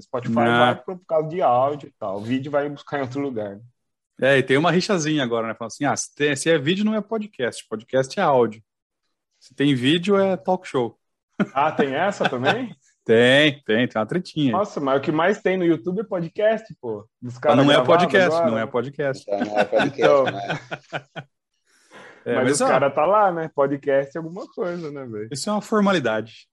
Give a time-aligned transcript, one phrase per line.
[0.00, 0.58] Spotify não.
[0.58, 2.18] vai por causa de áudio e tal.
[2.18, 3.58] O vídeo vai buscar em outro lugar.
[4.20, 5.54] É, e tem uma rixazinha agora, né?
[5.54, 8.62] Falando assim, ah, se, tem, se é vídeo não é podcast, podcast é áudio.
[9.38, 10.98] Se tem vídeo é talk show.
[11.54, 12.76] Ah, tem essa também?
[13.02, 14.52] tem, tem, tem uma tretinha.
[14.52, 17.08] Nossa, mas o que mais tem no YouTube é podcast, pô.
[17.20, 18.50] Mas não é podcast, agora.
[18.50, 19.24] não é podcast.
[19.26, 20.24] Então, não é podcast, então...
[20.24, 20.60] né?
[22.24, 23.50] É, mas, mas o ó, cara tá lá, né?
[23.54, 25.28] Podcast é alguma coisa, né, velho?
[25.32, 26.49] Isso é uma formalidade.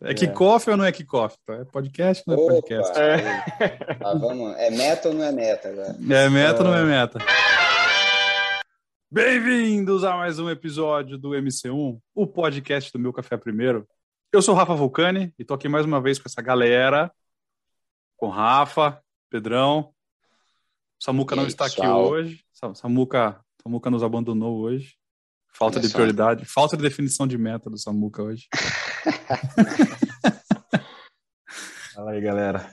[0.00, 0.14] É, é.
[0.14, 1.36] kickoff ou não é kickoff?
[1.48, 2.98] É podcast ou não é Opa, podcast?
[2.98, 3.98] É.
[4.00, 4.56] Ah, vamos.
[4.56, 5.88] é meta ou não é meta agora?
[5.88, 7.18] É meta ou não é meta?
[9.10, 13.88] Bem-vindos a mais um episódio do MC1, o podcast do Meu Café Primeiro.
[14.32, 17.10] Eu sou o Rafa Vulcani e tô aqui mais uma vez com essa galera,
[18.16, 19.92] com Rafa, Pedrão.
[21.00, 22.44] Samuca não está aqui hoje.
[22.52, 24.97] Samuca, Samuca nos abandonou hoje.
[25.58, 28.46] Falta Olha de prioridade, falta de definição de meta do Samuca hoje.
[31.92, 32.72] Fala aí, galera.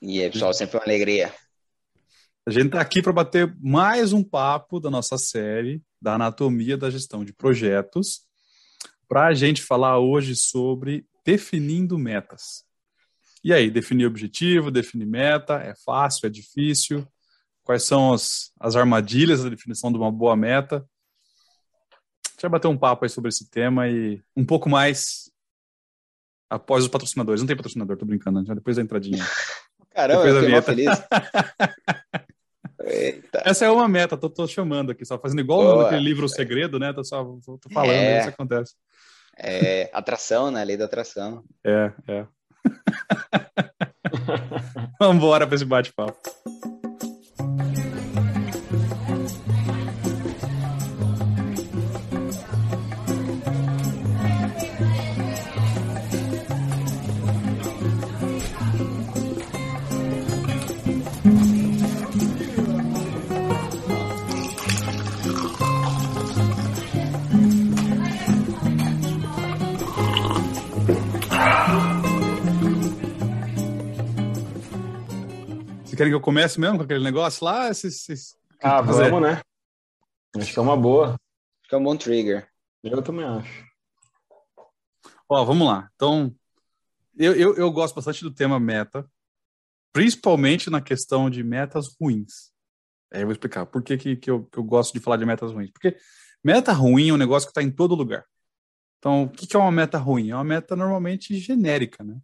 [0.00, 1.32] E aí, pessoal, sempre uma alegria.
[2.44, 6.90] A gente está aqui para bater mais um papo da nossa série da anatomia da
[6.90, 8.22] gestão de projetos,
[9.08, 12.64] para a gente falar hoje sobre definindo metas.
[13.44, 17.06] E aí, definir objetivo, definir meta, é fácil, é difícil?
[17.62, 20.84] Quais são as, as armadilhas da definição de uma boa meta?
[22.42, 25.30] Gente vai bater um papo aí sobre esse tema e um pouco mais
[26.50, 27.40] após os patrocinadores.
[27.40, 29.24] Não tem patrocinador, tô brincando, já depois da entradinha.
[29.90, 30.90] Caramba, depois eu fiquei feliz.
[33.44, 35.84] Essa é uma meta, tô, tô chamando aqui, só fazendo igual Boa.
[35.84, 36.92] naquele livro O Segredo, né?
[36.92, 38.74] Tô só tô, tô falando, é, isso acontece.
[39.38, 40.64] É atração, né?
[40.64, 41.44] Lei da atração.
[41.64, 42.26] É, é.
[44.98, 46.18] Vamos embora para esse bate-papo.
[76.02, 77.68] Querem que eu comece mesmo com aquele negócio lá?
[77.68, 78.36] Esses, esses...
[78.60, 79.40] Ah, vamos, né?
[80.36, 81.10] Acho que é uma boa.
[81.10, 82.48] Acho que é um bom trigger.
[82.82, 83.64] Eu também acho.
[85.28, 85.88] Ó, vamos lá.
[85.94, 86.34] Então,
[87.16, 89.08] eu, eu, eu gosto bastante do tema meta,
[89.92, 92.50] principalmente na questão de metas ruins.
[93.12, 95.24] Aí eu vou explicar por que, que, que, eu, que eu gosto de falar de
[95.24, 95.70] metas ruins.
[95.70, 95.96] Porque
[96.42, 98.24] meta ruim é um negócio que está em todo lugar.
[98.98, 100.30] Então, o que, que é uma meta ruim?
[100.30, 102.18] É uma meta normalmente genérica, né?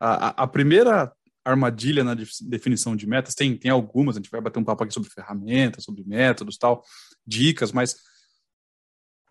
[0.00, 1.15] A, a, a primeira
[1.46, 3.34] armadilha na definição de metas.
[3.34, 6.82] Tem, tem algumas, a gente vai bater um papo aqui sobre ferramentas, sobre métodos, tal,
[7.26, 7.96] dicas, mas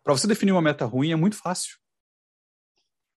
[0.03, 1.77] para você definir uma meta ruim é muito fácil.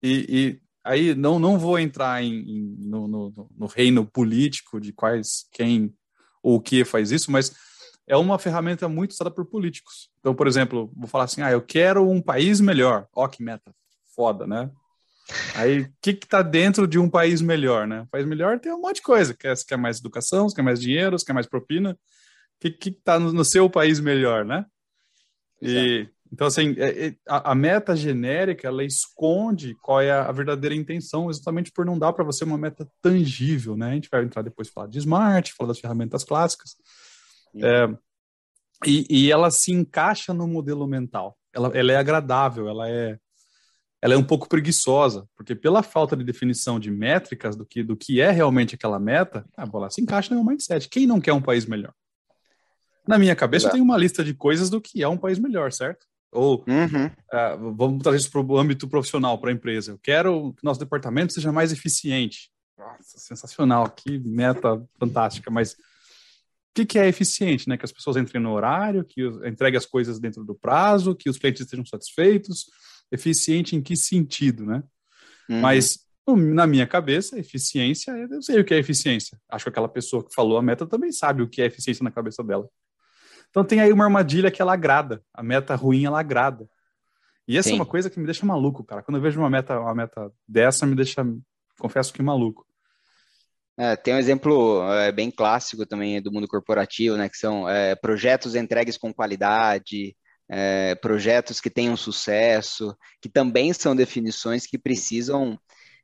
[0.01, 4.91] E, e aí não, não vou entrar em, em no, no, no, reino político de
[4.93, 5.93] quais, quem
[6.41, 7.53] ou o que faz isso, mas
[8.07, 10.09] é uma ferramenta muito usada por políticos.
[10.19, 13.07] Então, por exemplo, vou falar assim, ah, eu quero um país melhor.
[13.13, 13.75] Ó, que meta
[14.15, 14.71] foda, né?
[15.55, 18.01] Aí, o que está dentro de um país melhor, né?
[18.01, 19.33] Um país melhor tem um monte de coisa.
[19.33, 21.91] Quer, quer mais educação, quer mais dinheiro, quer mais propina.
[21.91, 24.65] O que está no, no, seu país melhor, né?
[25.61, 30.31] E, então, assim, é, é, a, a, meta genérica, ela esconde qual é a, a
[30.31, 33.91] verdadeira intenção, exatamente por não dar para você uma meta tangível, né?
[33.91, 36.75] A gente vai entrar depois falar de smart, falar das ferramentas clássicas.
[37.55, 37.87] É,
[38.85, 41.37] e, e, ela se encaixa no modelo mental.
[41.53, 43.17] Ela, ela é agradável, ela é
[44.01, 47.95] ela é um pouco preguiçosa, porque pela falta de definição de métricas do que, do
[47.95, 50.87] que é realmente aquela meta, a bola se encaixa no meu mindset.
[50.87, 51.93] Quem não quer um país melhor?
[53.07, 55.71] Na minha cabeça, eu tenho uma lista de coisas do que é um país melhor,
[55.71, 56.05] certo?
[56.31, 57.05] Ou uhum.
[57.05, 59.91] uh, vamos trazer isso para o âmbito profissional, para a empresa.
[59.91, 62.51] Eu quero que nosso departamento seja mais eficiente.
[62.77, 65.75] Nossa, sensacional, que meta fantástica, mas o
[66.75, 67.67] que, que é eficiente?
[67.67, 67.77] Né?
[67.77, 71.37] Que as pessoas entrem no horário, que entreguem as coisas dentro do prazo, que os
[71.37, 72.65] clientes estejam satisfeitos,
[73.11, 74.83] eficiente em que sentido, né?
[75.49, 75.61] Uhum.
[75.61, 75.99] Mas
[76.35, 79.39] na minha cabeça, eficiência, eu sei o que é eficiência.
[79.49, 82.11] Acho que aquela pessoa que falou a meta também sabe o que é eficiência na
[82.11, 82.67] cabeça dela.
[83.49, 85.23] Então tem aí uma armadilha que ela agrada.
[85.33, 86.67] A meta ruim ela agrada.
[87.47, 87.75] E essa Sim.
[87.75, 89.01] é uma coisa que me deixa maluco, cara.
[89.01, 91.25] Quando eu vejo uma meta, uma meta dessa, me deixa,
[91.79, 92.67] confesso que maluco.
[93.77, 97.29] É, tem um exemplo é, bem clássico também do mundo corporativo, né?
[97.29, 100.15] Que são é, projetos entregues com qualidade,
[100.49, 105.59] é, projetos que tenham sucesso, que também são definições que precisam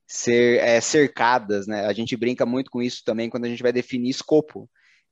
[0.08, 1.86] ser é, cercadas, né?
[1.86, 4.70] A gente brinca muito com isso também quando a gente vai definir escopo,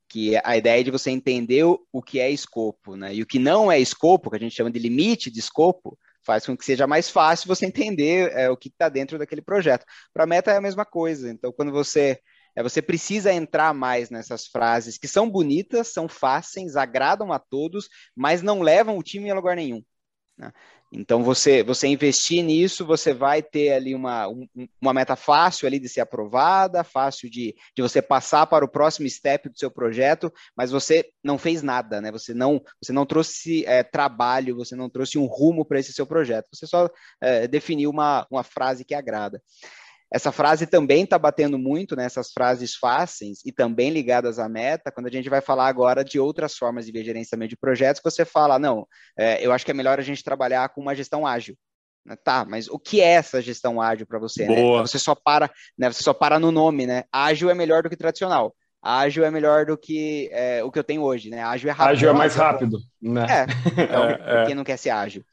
[0.10, 3.16] que a ideia é de você entender o que é escopo, né?
[3.16, 6.46] E o que não é escopo, que a gente chama de limite de escopo, faz
[6.46, 9.86] com que seja mais fácil você entender é, o que está dentro daquele projeto.
[10.14, 11.32] Para a meta é a mesma coisa.
[11.32, 12.20] Então, quando você
[12.56, 17.90] é você precisa entrar mais nessas frases que são bonitas, são fáceis, agradam a todos,
[18.16, 19.84] mas não levam o time a lugar nenhum.
[20.38, 20.52] Né?
[20.94, 24.46] Então, você, você investir nisso, você vai ter ali uma, um,
[24.82, 29.10] uma meta fácil ali de ser aprovada, fácil de, de você passar para o próximo
[29.10, 32.12] step do seu projeto, mas você não fez nada, né?
[32.12, 36.06] Você não, você não trouxe é, trabalho, você não trouxe um rumo para esse seu
[36.06, 36.90] projeto, você só
[37.22, 39.42] é, definiu uma, uma frase que agrada.
[40.12, 44.92] Essa frase também está batendo muito nessas né, frases fáceis e também ligadas à meta,
[44.92, 48.60] quando a gente vai falar agora de outras formas de gerenciamento de projetos, você fala,
[48.60, 48.86] não,
[49.18, 51.56] é, eu acho que é melhor a gente trabalhar com uma gestão ágil.
[52.06, 54.48] Né, tá, mas o que é essa gestão ágil para você?
[54.48, 54.62] Né?
[54.80, 55.92] Você só para, né?
[55.92, 57.04] Você só para no nome, né?
[57.12, 58.56] Ágil é melhor do que tradicional.
[58.82, 61.44] Ágil é melhor do que é, o que eu tenho hoje, né?
[61.44, 61.92] Ágil é rápido.
[61.92, 63.28] Ágil é mais rápido, né?
[63.30, 63.46] É,
[63.84, 64.46] então, é, é.
[64.48, 65.24] quem não quer ser ágil?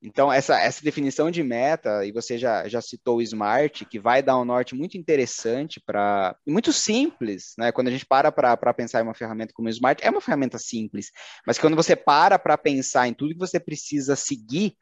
[0.00, 4.22] Então, essa, essa definição de meta, e você já, já citou o Smart, que vai
[4.22, 6.36] dar um norte muito interessante para.
[6.46, 7.72] muito simples, né?
[7.72, 10.56] Quando a gente para para pensar em uma ferramenta como o Smart, é uma ferramenta
[10.56, 11.10] simples,
[11.44, 14.76] mas quando você para para pensar em tudo que você precisa seguir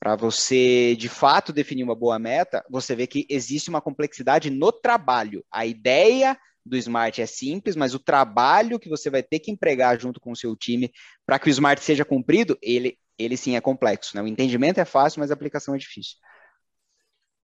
[0.00, 4.72] para você de fato definir uma boa meta, você vê que existe uma complexidade no
[4.72, 5.44] trabalho.
[5.52, 9.98] A ideia do Smart é simples, mas o trabalho que você vai ter que empregar
[10.00, 10.90] junto com o seu time
[11.26, 14.16] para que o Smart seja cumprido, ele ele sim é complexo.
[14.16, 14.22] Né?
[14.22, 16.16] O entendimento é fácil, mas a aplicação é difícil.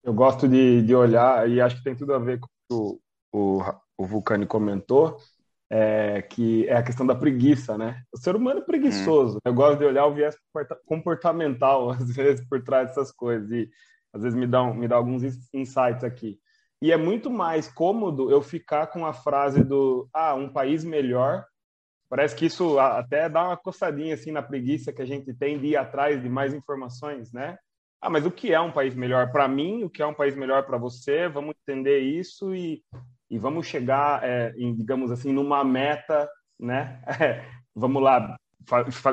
[0.03, 3.01] Eu gosto de, de olhar, e acho que tem tudo a ver com o,
[3.33, 3.63] o,
[3.97, 5.17] o Vulcani comentou,
[5.71, 8.03] é, que é a questão da preguiça, né?
[8.13, 9.37] O ser humano é preguiçoso.
[9.37, 9.41] Hum.
[9.45, 10.37] Eu gosto de olhar o viés
[10.85, 13.51] comportamental, às vezes, por trás dessas coisas.
[13.51, 13.71] E
[14.13, 15.23] às vezes me dá, me dá alguns
[15.55, 16.39] insights aqui.
[16.83, 21.47] E é muito mais cômodo eu ficar com a frase do ah, um país melhor
[22.13, 25.69] Parece que isso até dá uma coçadinha assim na preguiça que a gente tem de
[25.69, 27.57] ir atrás de mais informações, né?
[28.03, 29.83] Ah, mas o que é um país melhor para mim?
[29.83, 31.27] O que é um país melhor para você?
[31.27, 32.85] Vamos entender isso e,
[33.31, 36.29] e vamos chegar, é, em, digamos assim, numa meta,
[36.61, 37.03] né?
[37.19, 38.37] É, vamos lá,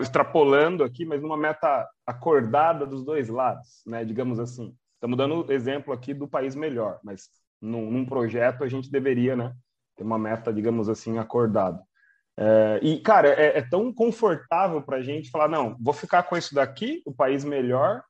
[0.01, 4.03] extrapolando aqui, mas numa meta acordada dos dois lados, né?
[4.03, 4.75] Digamos assim.
[4.95, 7.29] Estamos dando exemplo aqui do país melhor, mas
[7.61, 9.55] num, num projeto a gente deveria, né?
[9.95, 11.81] Ter uma meta, digamos assim, acordada.
[12.41, 16.37] É, e, cara, é, é tão confortável para a gente falar: não, vou ficar com
[16.37, 18.01] isso daqui, o país melhor,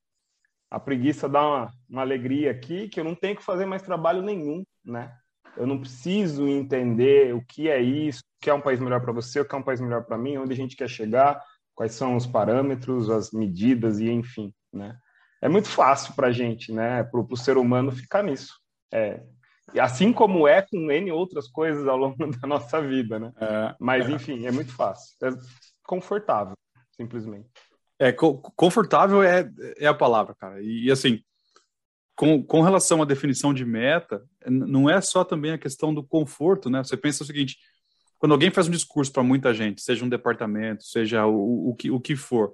[0.70, 4.22] a preguiça dá uma, uma alegria aqui, que eu não tenho que fazer mais trabalho
[4.22, 5.12] nenhum, né?
[5.58, 9.12] Eu não preciso entender o que é isso, o que é um país melhor para
[9.12, 11.44] você, o que é um país melhor para mim, onde a gente quer chegar,
[11.74, 14.96] quais são os parâmetros, as medidas e enfim, né?
[15.42, 17.04] É muito fácil para a gente, né?
[17.04, 18.54] Para o ser humano ficar nisso.
[18.94, 19.24] É,
[19.78, 23.32] Assim como é com N outras coisas ao longo da nossa vida, né?
[23.40, 24.12] É, Mas, é.
[24.12, 25.16] enfim, é muito fácil.
[25.24, 25.30] É
[25.84, 26.54] confortável,
[26.96, 27.50] simplesmente.
[28.00, 30.62] É, confortável é, é a palavra, cara.
[30.62, 31.22] E, e, assim,
[32.16, 36.70] com, com relação à definição de meta, não é só também a questão do conforto,
[36.70, 36.84] né?
[36.84, 37.58] Você pensa o seguinte,
[38.18, 41.90] quando alguém faz um discurso para muita gente, seja um departamento, seja o, o, que,
[41.90, 42.54] o que for,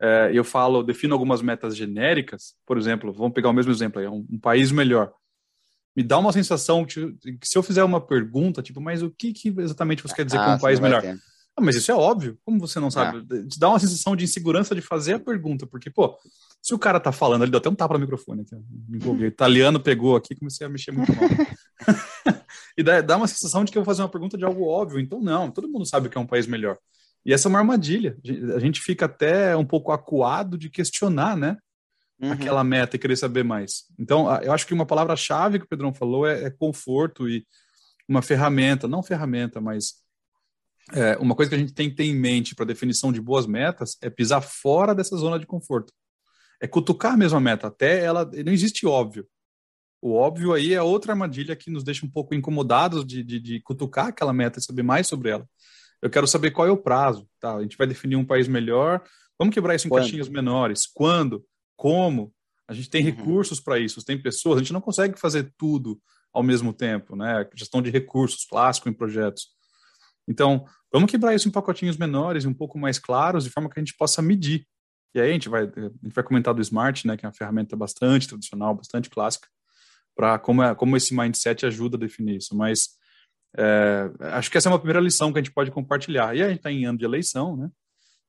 [0.00, 4.08] é, eu falo, defino algumas metas genéricas, por exemplo, vamos pegar o mesmo exemplo aí,
[4.08, 5.12] um, um país melhor
[5.96, 9.32] me dá uma sensação que, que, se eu fizer uma pergunta, tipo, mas o que,
[9.32, 11.02] que exatamente você quer dizer ah, com um país melhor?
[11.56, 12.38] Ah, mas isso é óbvio.
[12.44, 13.18] Como você não sabe?
[13.18, 13.48] Ah.
[13.48, 16.16] Te dá uma sensação de insegurança de fazer a pergunta, porque, pô,
[16.62, 18.56] se o cara tá falando, ele deu até um tapa no microfone aqui,
[18.88, 18.98] me.
[19.04, 21.28] O italiano pegou aqui, comecei a mexer muito mal.
[22.78, 25.00] e dá, dá uma sensação de que eu vou fazer uma pergunta de algo óbvio.
[25.00, 26.78] Então, não, todo mundo sabe que é um país melhor.
[27.24, 28.16] E essa é uma armadilha.
[28.54, 31.58] A gente fica até um pouco acuado de questionar, né?
[32.20, 32.32] Uhum.
[32.32, 33.84] aquela meta e querer saber mais.
[33.98, 37.46] Então, eu acho que uma palavra-chave que o Pedrão falou é, é, conforto e
[38.08, 39.94] uma ferramenta, não ferramenta, mas
[40.92, 43.46] é, uma coisa que a gente tem que ter em mente para definição de boas
[43.46, 45.92] metas é pisar fora dessa zona de conforto.
[46.60, 48.28] É cutucar a mesma meta, até ela.
[48.44, 49.26] Não existe óbvio.
[50.02, 53.60] O óbvio aí é outra armadilha que nos deixa um pouco incomodados de, de, de
[53.60, 55.46] cutucar aquela meta e saber mais sobre ela.
[56.02, 57.56] Eu quero saber qual é o prazo, tá?
[57.56, 59.02] A gente vai definir um país melhor.
[59.38, 60.02] Vamos quebrar isso em Quando?
[60.02, 60.86] caixinhas menores.
[60.86, 61.44] Quando?
[61.80, 62.30] Como,
[62.68, 63.10] a gente tem uhum.
[63.10, 65.98] recursos para isso, tem pessoas, a gente não consegue fazer tudo
[66.30, 67.48] ao mesmo tempo, né?
[67.54, 69.48] Gestão de recursos, clássico em projetos.
[70.28, 73.80] Então, vamos quebrar isso em pacotinhos menores e um pouco mais claros, de forma que
[73.80, 74.66] a gente possa medir.
[75.14, 77.34] E aí a gente vai, a gente vai comentar do Smart, né, que é uma
[77.34, 79.48] ferramenta bastante tradicional, bastante clássica,
[80.14, 82.54] para como, é, como esse mindset ajuda a definir isso.
[82.54, 82.90] Mas
[83.56, 86.36] é, acho que essa é uma primeira lição que a gente pode compartilhar.
[86.36, 87.70] E a gente está em ano de eleição, né?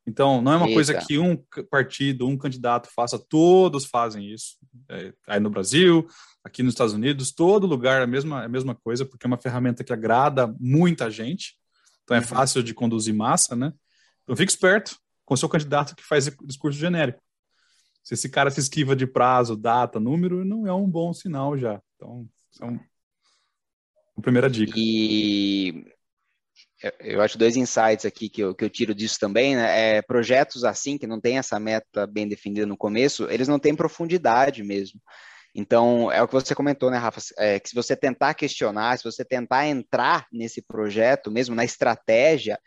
[0.05, 0.75] Então, não é uma Eita.
[0.75, 1.37] coisa que um
[1.69, 4.57] partido, um candidato faça, todos fazem isso.
[4.89, 6.07] É, aí no Brasil,
[6.43, 9.29] aqui nos Estados Unidos, todo lugar é a mesma, é a mesma coisa, porque é
[9.29, 11.55] uma ferramenta que agrada muita gente.
[12.03, 12.25] Então, é uhum.
[12.25, 13.71] fácil de conduzir massa, né?
[14.23, 17.21] Então, fique esperto com o seu candidato que faz discurso genérico.
[18.03, 21.79] Se esse cara se esquiva de prazo, data, número, não é um bom sinal já.
[21.95, 22.79] Então, são...
[24.17, 24.73] A primeira dica.
[24.75, 25.85] E
[26.99, 29.97] eu acho dois insights aqui que eu, que eu tiro disso também, né?
[29.97, 33.75] É, projetos assim, que não tem essa meta bem definida no começo, eles não têm
[33.75, 34.99] profundidade mesmo.
[35.53, 37.19] Então, é o que você comentou, né, Rafa?
[37.37, 42.57] É, que se você tentar questionar, se você tentar entrar nesse projeto, mesmo na estratégia,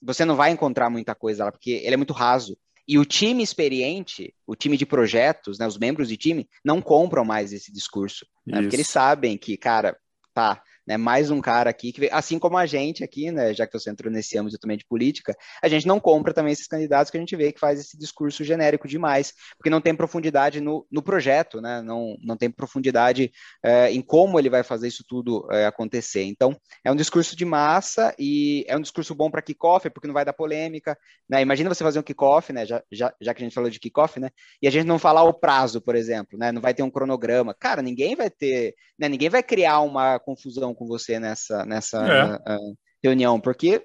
[0.00, 2.56] você não vai encontrar muita coisa lá, porque ele é muito raso.
[2.86, 7.24] E o time experiente, o time de projetos, né, os membros de time, não compram
[7.24, 8.26] mais esse discurso.
[8.46, 9.96] Né, porque eles sabem que, cara,
[10.32, 10.96] tá, né?
[10.96, 13.54] Mais um cara aqui que, assim como a gente aqui, né?
[13.54, 16.66] Já que você entrou nesse âmbito também de política, a gente não compra também esses
[16.66, 20.60] candidatos que a gente vê que faz esse discurso genérico demais, porque não tem profundidade
[20.60, 21.82] no, no projeto, né?
[21.82, 26.24] Não, não tem profundidade é, em como ele vai fazer isso tudo é, acontecer.
[26.24, 30.14] Então, é um discurso de massa e é um discurso bom para kickoff, porque não
[30.14, 30.96] vai dar polêmica,
[31.28, 31.40] né?
[31.40, 32.66] Imagina você fazer um kickoff, né?
[32.66, 34.30] Já, já, já que a gente falou de kickoff, né?
[34.60, 36.52] E a gente não falar o prazo, por exemplo, né?
[36.52, 37.54] Não vai ter um cronograma.
[37.54, 39.08] Cara, ninguém vai ter, né?
[39.08, 42.56] Ninguém vai criar uma confusão com você nessa, nessa é.
[42.56, 43.84] uh, reunião, porque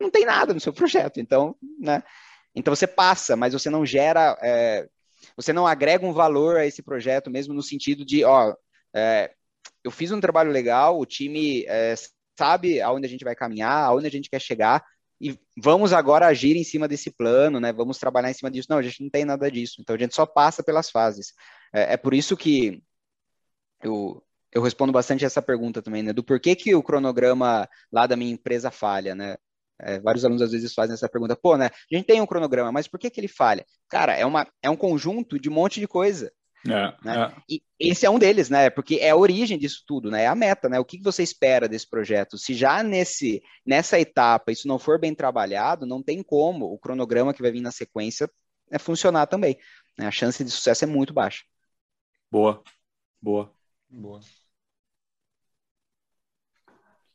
[0.00, 1.20] não tem nada no seu projeto.
[1.20, 2.02] Então, né?
[2.54, 4.88] Então você passa, mas você não gera, é,
[5.36, 8.54] você não agrega um valor a esse projeto, mesmo no sentido de, ó,
[8.94, 9.32] é,
[9.84, 11.94] eu fiz um trabalho legal, o time é,
[12.38, 14.84] sabe aonde a gente vai caminhar, aonde a gente quer chegar,
[15.20, 17.72] e vamos agora agir em cima desse plano, né?
[17.74, 18.68] Vamos trabalhar em cima disso.
[18.70, 19.76] Não, a gente não tem nada disso.
[19.78, 21.34] Então a gente só passa pelas fases.
[21.74, 22.82] É, é por isso que
[23.82, 24.22] eu,
[24.52, 26.12] eu respondo bastante essa pergunta também, né?
[26.12, 29.36] Do porquê que o cronograma lá da minha empresa falha, né?
[29.82, 31.66] É, vários alunos às vezes fazem essa pergunta, pô, né?
[31.66, 33.64] A gente tem um cronograma, mas por que, que ele falha?
[33.88, 36.30] Cara, é, uma, é um conjunto de um monte de coisa.
[36.66, 37.32] É, né?
[37.34, 37.42] é.
[37.48, 38.68] E esse é um deles, né?
[38.68, 40.24] Porque é a origem disso tudo, né?
[40.24, 40.78] É a meta, né?
[40.78, 42.36] O que você espera desse projeto?
[42.36, 47.32] Se já nesse, nessa etapa isso não for bem trabalhado, não tem como o cronograma
[47.32, 48.30] que vai vir na sequência
[48.70, 49.58] é funcionar também.
[49.98, 50.06] Né?
[50.06, 51.44] A chance de sucesso é muito baixa.
[52.30, 52.62] Boa,
[53.20, 53.52] boa.
[53.88, 54.20] Boa.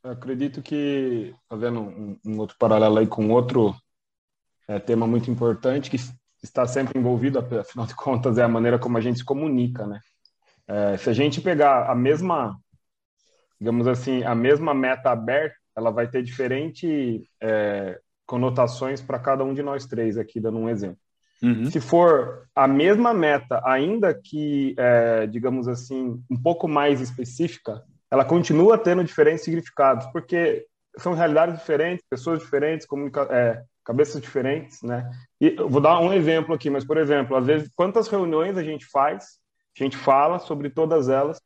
[0.06, 3.76] Eu acredito que, fazendo um, um, outro paralelo aí com outro
[4.68, 5.98] é, tema muito importante, que
[6.44, 10.00] está sempre envolvido, afinal de contas, é a maneira como a gente se comunica, né?
[10.68, 12.56] É, se a gente pegar a mesma,
[13.60, 19.56] digamos assim, a mesma meta aberta, ela vai ter diferente é, conotações para cada um
[19.56, 21.00] de nós três aqui, dando um exemplo.
[21.42, 21.66] Uhum.
[21.72, 28.26] Se for a mesma meta, ainda que, é, digamos assim, um pouco mais específica, ela
[28.26, 30.66] continua tendo diferentes significados, porque
[30.98, 35.10] são realidades diferentes, pessoas diferentes, comunica é, cabeças diferentes, né?
[35.40, 38.64] E eu vou dar um exemplo aqui, mas, por exemplo, às vezes, quantas reuniões a
[38.64, 39.40] gente faz,
[39.78, 41.40] a gente fala sobre todas elas,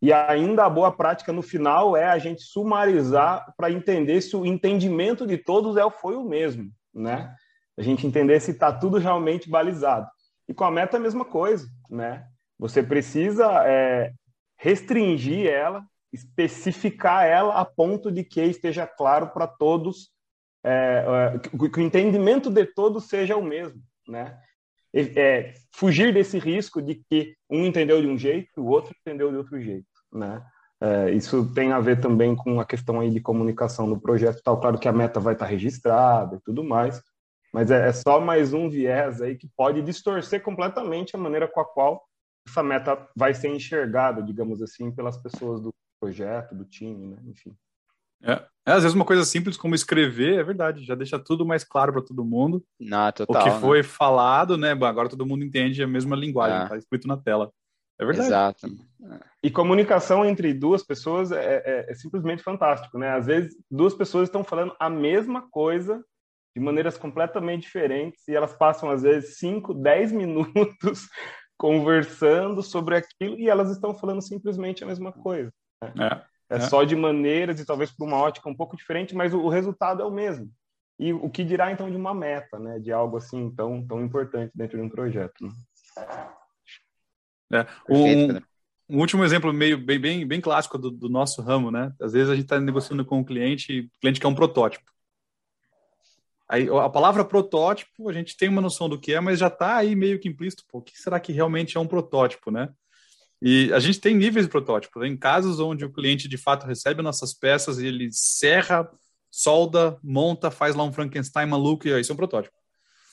[0.00, 4.44] e ainda a boa prática no final é a gente sumarizar para entender se o
[4.44, 7.34] entendimento de todos é, foi o mesmo, né?
[7.78, 10.06] A gente entender se está tudo realmente balizado.
[10.48, 12.24] E com a meta é a mesma coisa, né?
[12.58, 14.12] Você precisa é,
[14.58, 15.84] restringir ela
[16.16, 20.10] especificar ela a ponto de que esteja claro para todos,
[20.64, 21.04] é,
[21.34, 24.38] é, que o entendimento de todos seja o mesmo, né?
[24.94, 29.36] É, fugir desse risco de que um entendeu de um jeito o outro entendeu de
[29.36, 30.42] outro jeito, né?
[30.80, 34.60] É, isso tem a ver também com a questão aí de comunicação no projeto, tal.
[34.60, 37.02] Claro que a meta vai estar registrada e tudo mais,
[37.52, 41.60] mas é, é só mais um viés aí que pode distorcer completamente a maneira com
[41.60, 42.02] a qual
[42.48, 47.18] essa meta vai ser enxergada, digamos assim, pelas pessoas do, projeto, do time, né?
[47.26, 47.56] Enfim.
[48.22, 48.32] É.
[48.66, 48.72] é.
[48.72, 52.02] às vezes uma coisa simples como escrever, é verdade, já deixa tudo mais claro para
[52.02, 52.64] todo mundo.
[52.80, 53.84] Não, total, o que foi né?
[53.84, 54.72] falado, né?
[54.72, 56.78] Agora todo mundo entende a mesma linguagem, está é.
[56.78, 57.52] escrito na tela.
[57.98, 58.28] É verdade.
[58.28, 58.66] Exato.
[59.42, 63.10] E comunicação entre duas pessoas é, é, é, simplesmente fantástico, né?
[63.10, 66.04] Às vezes duas pessoas estão falando a mesma coisa
[66.54, 71.08] de maneiras completamente diferentes e elas passam às vezes 5, 10 minutos
[71.56, 75.50] conversando sobre aquilo e elas estão falando simplesmente a mesma coisa.
[75.82, 79.34] É, é, é, só de maneiras e talvez por uma ótica um pouco diferente, mas
[79.34, 80.50] o, o, resultado é o mesmo.
[80.98, 82.78] E o que dirá então de uma meta, né?
[82.78, 85.44] De algo assim tão, tão importante dentro de um projeto.
[87.50, 87.60] Né?
[87.60, 88.36] É, um,
[88.88, 91.92] um, último exemplo meio bem, bem, bem clássico do, do nosso ramo, né?
[92.00, 94.34] Às vezes a gente está negociando com o um cliente, e o cliente quer um
[94.34, 94.90] protótipo.
[96.48, 99.76] Aí, a palavra protótipo, a gente tem uma noção do que é, mas já está
[99.76, 100.64] aí meio que implícito.
[100.68, 102.72] Pô, o que será que realmente é um protótipo, né?
[103.40, 105.04] E a gente tem níveis de protótipo.
[105.04, 108.88] Em casos onde o cliente de fato recebe nossas peças e ele serra,
[109.30, 112.56] solda, monta, faz lá um Frankenstein maluco e aí isso é um protótipo.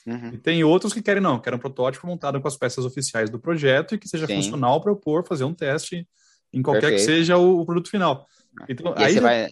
[0.06, 0.34] Uhum.
[0.34, 3.38] E tem outros que querem não, querem um protótipo montado com as peças oficiais do
[3.38, 4.36] projeto e que seja Sim.
[4.36, 6.06] funcional para eu pôr, fazer um teste
[6.52, 7.00] em qualquer Perfeito.
[7.00, 8.26] que seja o, o, produto final.
[8.68, 9.48] Então, e aí, aí você vai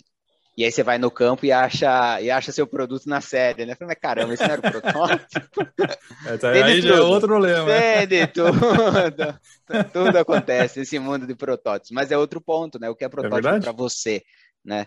[0.57, 3.75] e aí você vai no campo e acha, e acha seu produto na série, né?
[3.81, 5.63] Mas caramba, esse não era o protótipo.
[6.25, 6.89] É, tá, aí tudo.
[6.89, 7.67] já é outro problema.
[8.07, 8.53] Tem tudo.
[9.93, 11.91] tudo acontece nesse mundo de protótipos.
[11.91, 12.89] Mas é outro ponto, né?
[12.89, 14.23] O que é protótipo é para você?
[14.65, 14.87] né?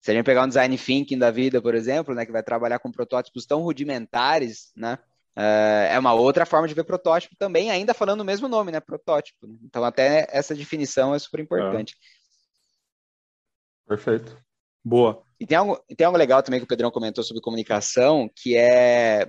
[0.00, 2.78] Se a gente pegar um design thinking da vida, por exemplo, né, que vai trabalhar
[2.78, 4.98] com protótipos tão rudimentares, né,
[5.34, 8.80] é, é uma outra forma de ver protótipo também, ainda falando o mesmo nome, né,
[8.80, 9.46] protótipo.
[9.46, 9.56] Né?
[9.64, 11.94] Então, até essa definição é super importante.
[11.94, 13.88] É.
[13.88, 14.45] Perfeito.
[14.86, 15.20] Boa.
[15.40, 19.28] E tem algo, tem algo legal também que o Pedrão comentou sobre comunicação, que é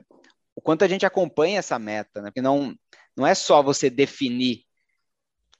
[0.55, 2.29] o quanto a gente acompanha essa meta, né?
[2.29, 2.75] Porque não,
[3.15, 4.65] não é só você definir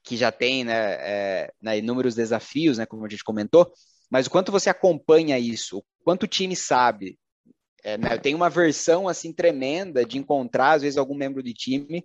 [0.04, 3.70] que já tem né, é, né, inúmeros desafios, né, como a gente comentou,
[4.08, 7.18] mas o quanto você acompanha isso, o quanto o time sabe.
[7.82, 11.52] É, né, eu tenho uma versão assim tremenda de encontrar, às vezes, algum membro de
[11.52, 12.04] time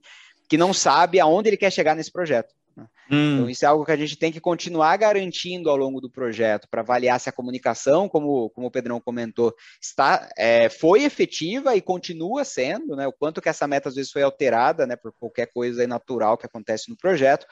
[0.50, 2.54] que não sabe aonde ele quer chegar nesse projeto.
[2.75, 2.88] Né?
[3.12, 3.36] Hum.
[3.36, 6.68] Então, isso é algo que a gente tem que continuar garantindo ao longo do projeto
[6.70, 11.82] para avaliar se a comunicação, como, como o Pedrão comentou, está, é, foi efetiva e
[11.82, 13.08] continua sendo, né?
[13.08, 16.46] O quanto que essa meta às vezes foi alterada, né, por qualquer coisa natural que
[16.46, 17.46] acontece no projeto,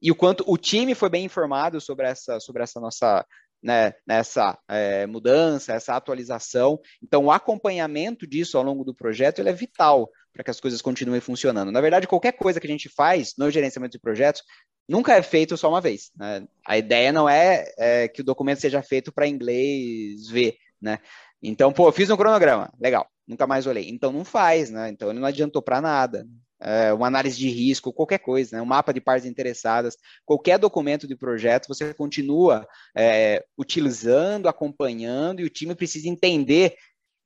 [0.00, 3.24] e o quanto o time foi bem informado sobre essa, sobre essa nossa
[3.62, 6.78] né, nessa é, mudança, essa atualização.
[7.02, 10.82] Então, o acompanhamento disso ao longo do projeto ele é vital para que as coisas
[10.82, 11.72] continuem funcionando.
[11.72, 14.42] Na verdade, qualquer coisa que a gente faz no gerenciamento de projetos
[14.86, 16.10] nunca é feito só uma vez.
[16.14, 16.46] Né?
[16.64, 20.98] A ideia não é, é, que o documento seja feito para inglês ver, né?
[21.42, 23.88] Então, pô, fiz um cronograma, legal, nunca mais olhei.
[23.88, 24.90] Então não faz, né?
[24.90, 26.26] Então ele não adiantou para nada
[26.60, 31.06] é, uma análise de risco, qualquer coisa, né, um mapa de partes interessadas, qualquer documento
[31.06, 32.66] de projeto, você continua
[32.96, 36.76] é, utilizando, acompanhando, e o time precisa entender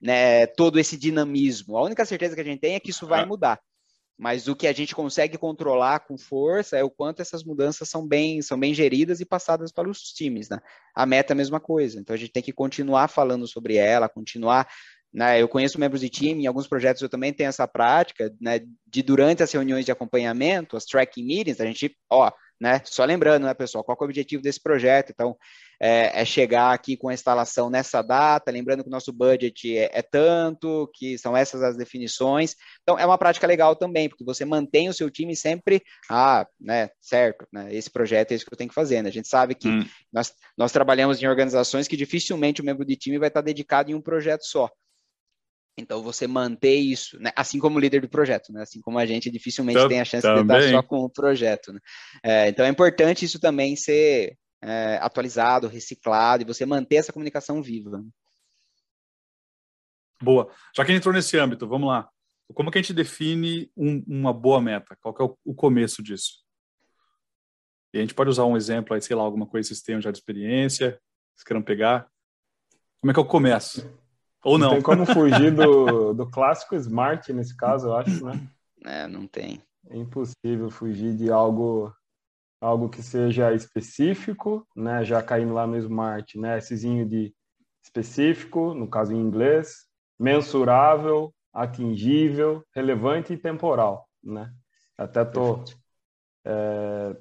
[0.00, 1.76] né, todo esse dinamismo.
[1.76, 3.60] A única certeza que a gente tem é que isso vai mudar.
[4.18, 8.06] Mas o que a gente consegue controlar com força é o quanto essas mudanças são
[8.06, 10.48] bem, são bem geridas e passadas para os times.
[10.50, 10.58] Né?
[10.94, 11.98] A meta é a mesma coisa.
[11.98, 14.68] Então a gente tem que continuar falando sobre ela, continuar
[15.12, 18.60] né, eu conheço membros de time, em alguns projetos eu também tenho essa prática, né,
[18.86, 22.30] de durante as reuniões de acompanhamento, as tracking meetings, a gente, ó,
[22.60, 25.10] né, só lembrando, né, pessoal, qual é o objetivo desse projeto?
[25.10, 25.36] Então,
[25.80, 29.90] é, é, chegar aqui com a instalação nessa data, lembrando que o nosso budget é,
[29.94, 32.54] é, tanto, que são essas as definições.
[32.82, 36.90] Então, é uma prática legal também, porque você mantém o seu time sempre, ah, né,
[37.00, 39.08] certo, né, esse projeto é isso que eu tenho que fazer, né?
[39.08, 39.86] A gente sabe que hum.
[40.12, 43.94] nós, nós trabalhamos em organizações que dificilmente o membro de time vai estar dedicado em
[43.94, 44.70] um projeto só.
[45.76, 47.30] Então, você manter isso, né?
[47.34, 48.62] assim como o líder do projeto, né?
[48.62, 50.58] assim como a gente dificilmente tem a chance também.
[50.58, 51.72] de estar só com o projeto.
[51.72, 51.80] Né?
[52.22, 57.62] É, então, é importante isso também ser é, atualizado, reciclado, e você manter essa comunicação
[57.62, 58.04] viva.
[60.22, 60.52] Boa.
[60.76, 62.08] Já que a gente entrou nesse âmbito, vamos lá.
[62.52, 64.96] Como que a gente define um, uma boa meta?
[65.00, 66.44] Qual que é o, o, começo disso?
[67.94, 70.00] E a gente pode usar um exemplo aí, sei lá, alguma coisa que vocês tenham
[70.00, 71.00] já de experiência,
[71.34, 72.08] vocês queiram pegar.
[73.00, 73.88] Como é que eu começo?
[74.44, 74.68] Ou não.
[74.68, 78.48] Não tem como fugir do, do clássico smart nesse caso, eu acho, né?
[78.84, 79.62] É, não tem.
[79.88, 81.92] É impossível fugir de algo
[82.60, 85.02] algo que seja específico, né?
[85.04, 86.58] Já caindo lá no smart, né?
[86.58, 87.34] Essezinho de
[87.82, 89.86] específico, no caso em inglês,
[90.18, 94.52] mensurável, atingível, relevante e temporal, né?
[94.96, 95.64] Até tô
[96.44, 97.16] é,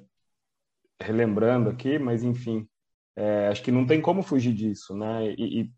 [1.00, 2.68] relembrando aqui, mas enfim,
[3.16, 5.32] é, acho que não tem como fugir disso, né?
[5.32, 5.72] E, e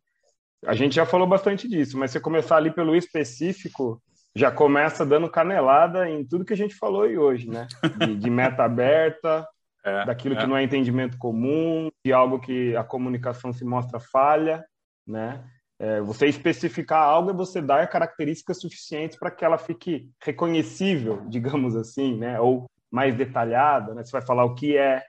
[0.66, 4.00] a gente já falou bastante disso, mas se começar ali pelo específico,
[4.34, 7.66] já começa dando canelada em tudo que a gente falou aí hoje, né?
[7.98, 9.46] De, de meta aberta,
[9.84, 10.38] é, daquilo é.
[10.38, 14.64] que não é entendimento comum, de algo que a comunicação se mostra falha,
[15.06, 15.44] né?
[15.78, 21.74] É, você especificar algo é você dar características suficientes para que ela fique reconhecível, digamos
[21.76, 22.40] assim, né?
[22.40, 24.04] Ou mais detalhada, né?
[24.04, 25.02] Você vai falar o que é,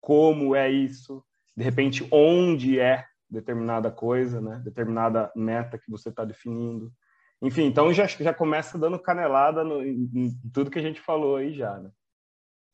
[0.00, 1.22] como é isso,
[1.56, 4.60] de repente onde é determinada coisa, né?
[4.64, 6.92] determinada meta que você está definindo.
[7.42, 11.36] Enfim, então já, já começa dando canelada no, em, em, tudo que a gente falou
[11.36, 11.78] aí já.
[11.78, 11.90] Né?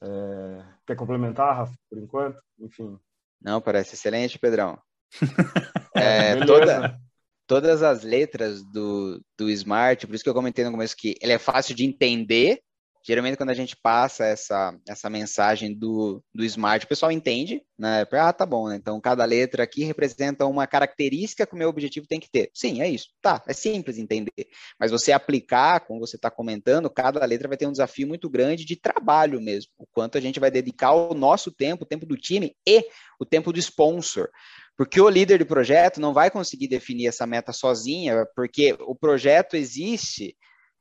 [0.03, 2.41] É, quer complementar, Rafa, por enquanto?
[2.59, 2.99] Enfim.
[3.41, 4.79] Não, parece excelente, Pedrão.
[5.95, 6.99] é, toda,
[7.47, 11.33] todas as letras do, do Smart, por isso que eu comentei no começo que ele
[11.33, 12.61] é fácil de entender
[13.03, 18.07] geralmente quando a gente passa essa, essa mensagem do, do Smart, o pessoal entende, né?
[18.13, 18.77] Ah, tá bom, né?
[18.77, 22.51] Então cada letra aqui representa uma característica que o meu objetivo tem que ter.
[22.55, 23.09] Sim, é isso.
[23.23, 24.49] Tá, é simples entender.
[24.79, 28.65] Mas você aplicar, como você está comentando, cada letra vai ter um desafio muito grande
[28.65, 29.71] de trabalho mesmo.
[29.79, 32.85] O quanto a gente vai dedicar o nosso tempo, o tempo do time e
[33.19, 34.29] o tempo do sponsor.
[34.77, 39.55] Porque o líder do projeto não vai conseguir definir essa meta sozinha, porque o projeto
[39.55, 40.35] existe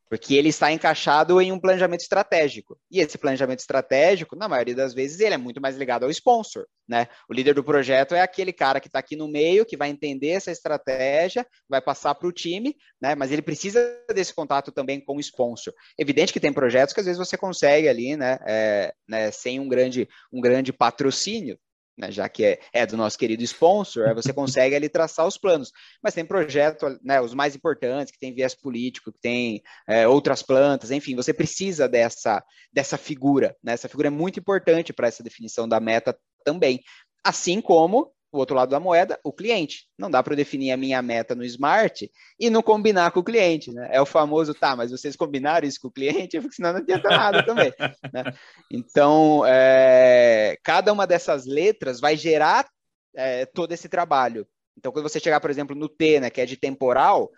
[0.10, 2.78] porque ele está encaixado em um planejamento estratégico.
[2.90, 6.66] E esse planejamento estratégico, na maioria das vezes, ele é muito mais ligado ao sponsor,
[6.88, 7.08] né?
[7.30, 10.30] O líder do projeto é aquele cara que está aqui no meio, que vai entender
[10.30, 13.14] essa estratégia, vai passar para o time, né?
[13.14, 13.80] Mas ele precisa
[14.14, 15.74] desse contato também com o sponsor.
[15.98, 18.40] Evidente que tem projetos que às vezes você consegue ali, né?
[18.48, 21.58] É, né sem um grande, um grande patrocínio,
[22.00, 25.72] né, já que é, é, do nosso querido sponsor, você consegue ali traçar os planos.
[26.02, 30.42] Mas tem projeto, né, os mais importantes, que tem viés político, que tem é, outras
[30.42, 33.56] plantas, enfim, você precisa dessa, dessa figura.
[33.62, 33.74] Né?
[33.74, 36.82] Essa figura é muito importante para essa definição da meta também.
[37.24, 39.88] Assim como o outro lado da moeda, o cliente.
[39.98, 43.72] Não dá para definir a minha meta no Smart e não combinar com o cliente,
[43.72, 43.90] né?
[43.92, 47.10] É o famoso, tá, mas vocês combinaram isso com o cliente, porque senão não adianta
[47.10, 47.74] nada também.
[48.14, 48.24] Né?
[48.72, 52.68] Então, é, cada uma dessas letras vai gerar
[53.16, 54.48] é, todo esse trabalho.
[54.78, 57.32] Então, quando você chegar, por exemplo, no T, né, que é de temporal,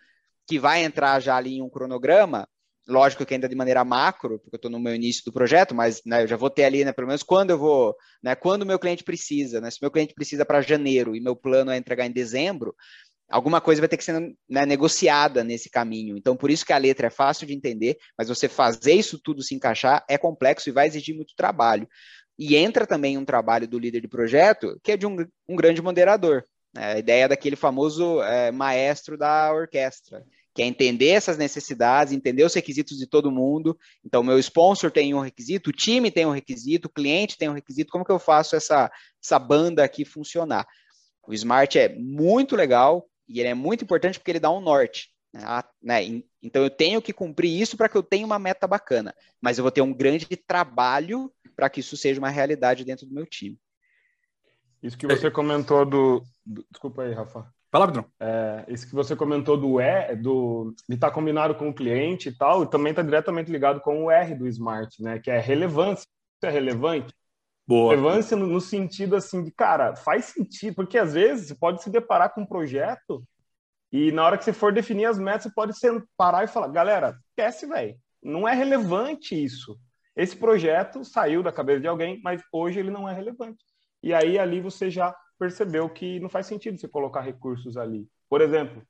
[0.47, 2.47] que vai entrar já ali em um cronograma,
[2.87, 6.01] lógico que ainda de maneira macro, porque eu estou no meu início do projeto, mas
[6.05, 8.65] né, eu já vou ter ali, né, pelo menos quando eu vou, né, quando o
[8.65, 12.05] meu cliente precisa, né, se meu cliente precisa para janeiro e meu plano é entregar
[12.05, 12.75] em dezembro,
[13.29, 16.17] alguma coisa vai ter que ser né, negociada nesse caminho.
[16.17, 19.41] Então, por isso que a letra é fácil de entender, mas você fazer isso tudo
[19.41, 21.87] se encaixar é complexo e vai exigir muito trabalho.
[22.37, 25.81] E entra também um trabalho do líder de projeto, que é de um, um grande
[25.81, 26.43] moderador.
[26.73, 32.43] Né, a ideia daquele famoso é, maestro da orquestra que é entender essas necessidades, entender
[32.43, 33.77] os requisitos de todo mundo.
[34.03, 37.53] Então, meu sponsor tem um requisito, o time tem um requisito, o cliente tem um
[37.53, 38.91] requisito, como que eu faço essa,
[39.23, 40.67] essa banda aqui funcionar?
[41.25, 45.09] O Smart é muito legal e ele é muito importante porque ele dá um norte.
[45.33, 45.41] Né?
[45.45, 46.03] Ah, né?
[46.41, 49.63] Então, eu tenho que cumprir isso para que eu tenha uma meta bacana, mas eu
[49.63, 53.57] vou ter um grande trabalho para que isso seja uma realidade dentro do meu time.
[54.83, 56.23] Isso que você comentou do...
[56.45, 56.65] do...
[56.71, 57.53] Desculpa aí, Rafa.
[57.71, 58.11] Fala, Pedro.
[58.19, 62.29] É, isso que você comentou do E, do, de estar tá combinado com o cliente
[62.29, 65.19] e tal, também está diretamente ligado com o R do Smart, né?
[65.19, 66.03] Que é relevância.
[66.03, 67.13] Isso é relevante?
[67.65, 67.95] Boa.
[67.95, 71.89] Relevância no, no, sentido assim de, cara, faz sentido, porque às vezes você pode se
[71.89, 73.23] deparar com um projeto
[73.91, 75.73] e na hora que você for definir as metas, você pode
[76.15, 77.95] parar e falar, galera, esquece, velho.
[78.23, 79.77] Não é relevante isso.
[80.15, 83.63] Esse projeto saiu da cabeça de alguém, mas hoje ele não é relevante.
[84.01, 88.07] E aí ali você já percebeu que não faz sentido você colocar recursos ali.
[88.29, 88.83] Por exemplo,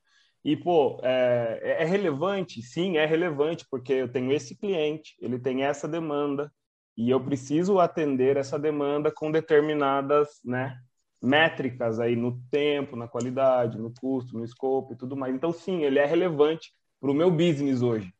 [0.44, 2.60] e, pô, é, é, relevante?
[2.60, 6.52] Sim, é relevante, porque eu tenho esse cliente, ele tem essa demanda,
[6.94, 10.76] e eu preciso atender essa demanda com determinadas né,
[11.22, 15.34] métricas aí no tempo, na qualidade, no custo, no escopo e tudo mais.
[15.34, 18.12] Então, sim, ele é relevante para o meu business hoje,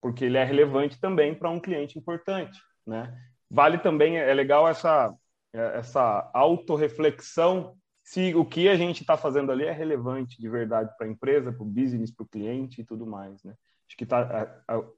[0.00, 3.12] porque ele é relevante também para um cliente importante, né?
[3.50, 5.12] Vale também, é legal essa,
[5.52, 11.06] essa autorreflexão se o que a gente está fazendo ali é relevante de verdade para
[11.06, 13.54] a empresa, para o business, para o cliente e tudo mais, né?
[13.86, 14.46] Acho que está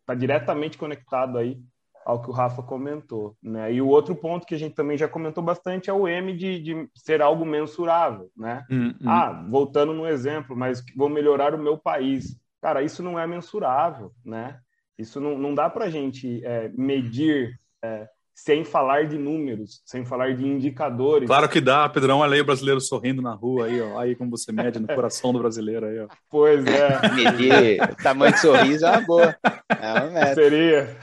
[0.06, 1.58] tá diretamente conectado aí
[2.04, 3.72] ao que o Rafa comentou, né?
[3.72, 6.60] E o outro ponto que a gente também já comentou bastante é o M de,
[6.60, 8.64] de ser algo mensurável, né?
[8.70, 9.08] Hum, hum.
[9.08, 12.38] Ah, voltando no exemplo, mas vou melhorar o meu país.
[12.60, 14.58] Cara, isso não é mensurável, né?
[14.98, 20.04] Isso não, não dá para a gente é, medir é, sem falar de números, sem
[20.04, 21.26] falar de indicadores.
[21.26, 23.98] Claro que dá, Pedrão, olha aí o brasileiro sorrindo na rua aí, ó.
[23.98, 26.08] Aí como você mede no coração do brasileiro aí, ó.
[26.30, 27.00] Pois é.
[27.14, 29.36] Medir tamanho de sorriso é uma boa.
[29.68, 30.34] É uma meta.
[30.34, 30.96] Seria.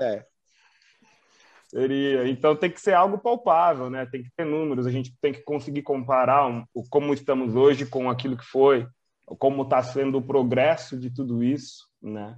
[0.00, 0.24] É.
[1.68, 2.28] Seria.
[2.28, 4.06] Então tem que ser algo palpável, né?
[4.06, 8.08] Tem que ter números, a gente tem que conseguir comparar um, como estamos hoje com
[8.08, 8.86] aquilo que foi,
[9.38, 12.36] como está sendo o progresso de tudo isso, né?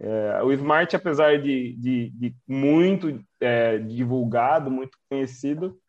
[0.00, 5.80] É, o Smart, apesar de, de, de muito é, divulgado, muito conhecido,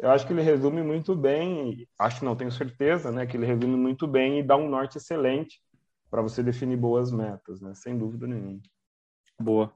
[0.00, 3.76] eu acho que ele resume muito bem, acho não, tenho certeza, né, que ele resume
[3.76, 5.60] muito bem e dá um norte excelente
[6.08, 8.60] para você definir boas metas, né, sem dúvida nenhuma.
[9.38, 9.72] Boa.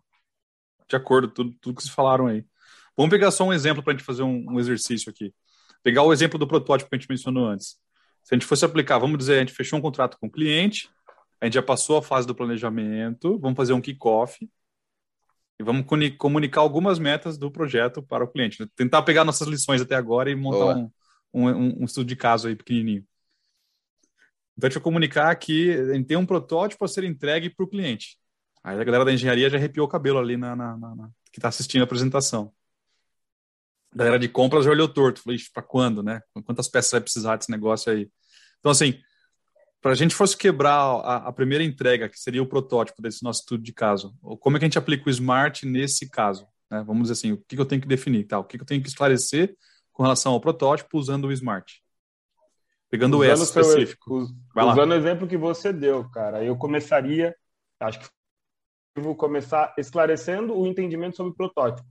[0.89, 2.45] De acordo, tudo, tudo que vocês falaram aí.
[2.97, 5.35] Vamos pegar só um exemplo para a gente fazer um, um exercício aqui.
[5.83, 7.77] Pegar o exemplo do protótipo que a gente mencionou antes.
[8.23, 10.89] Se a gente fosse aplicar, vamos dizer, a gente fechou um contrato com o cliente,
[11.41, 14.49] a gente já passou a fase do planejamento, vamos fazer um kickoff
[15.63, 15.87] e vamos
[16.19, 18.67] comunicar algumas metas do projeto para o cliente.
[18.77, 20.91] Tentar pegar nossas lições até agora e montar um,
[21.33, 23.07] um, um, estudo de caso aí pequenininho.
[24.57, 27.65] Então, a gente vai comunicar que a gente tem um protótipo a ser entregue para
[27.65, 28.19] o cliente.
[28.63, 31.39] Aí a galera da engenharia já arrepiou o cabelo ali na, na, na, na que
[31.39, 32.53] está assistindo a apresentação.
[33.93, 35.23] A galera de compras já olhou torto.
[35.23, 36.21] Falei, para quando, né?
[36.45, 38.11] Quantas peças vai precisar desse negócio aí?
[38.61, 39.01] Então, assim,
[39.83, 43.41] para a gente fosse quebrar a, a, primeira entrega, que seria o protótipo desse nosso
[43.41, 46.47] estudo de caso, como é que a gente aplica o Smart nesse caso?
[46.71, 46.85] Né?
[46.87, 48.39] Vamos dizer assim, o que, que eu tenho que definir, tá?
[48.39, 49.57] o que, que eu tenho que esclarecer
[49.93, 51.83] com relação ao protótipo usando o Smart?
[52.89, 54.19] Pegando usando o S específico.
[54.19, 57.35] Us, usando o exemplo que você deu, cara, eu começaria,
[57.81, 58.07] acho que
[59.01, 61.89] vou começar esclarecendo o entendimento sobre o protótipo.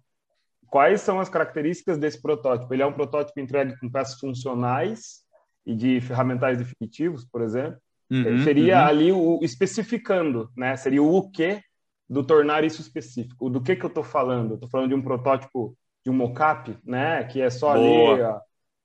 [0.67, 2.73] Quais são as características desse protótipo?
[2.73, 5.25] Ele é um protótipo entregue com peças funcionais,
[5.65, 8.87] e de ferramentais definitivos, por exemplo, uhum, seria uhum.
[8.87, 10.75] ali o especificando, né?
[10.75, 11.61] Seria o que
[12.09, 13.49] do tornar isso específico.
[13.49, 14.55] Do que que eu estou falando?
[14.55, 17.23] Estou falando de um protótipo de um mockup, né?
[17.25, 18.13] Que é só Boa.
[18.13, 18.41] ali a.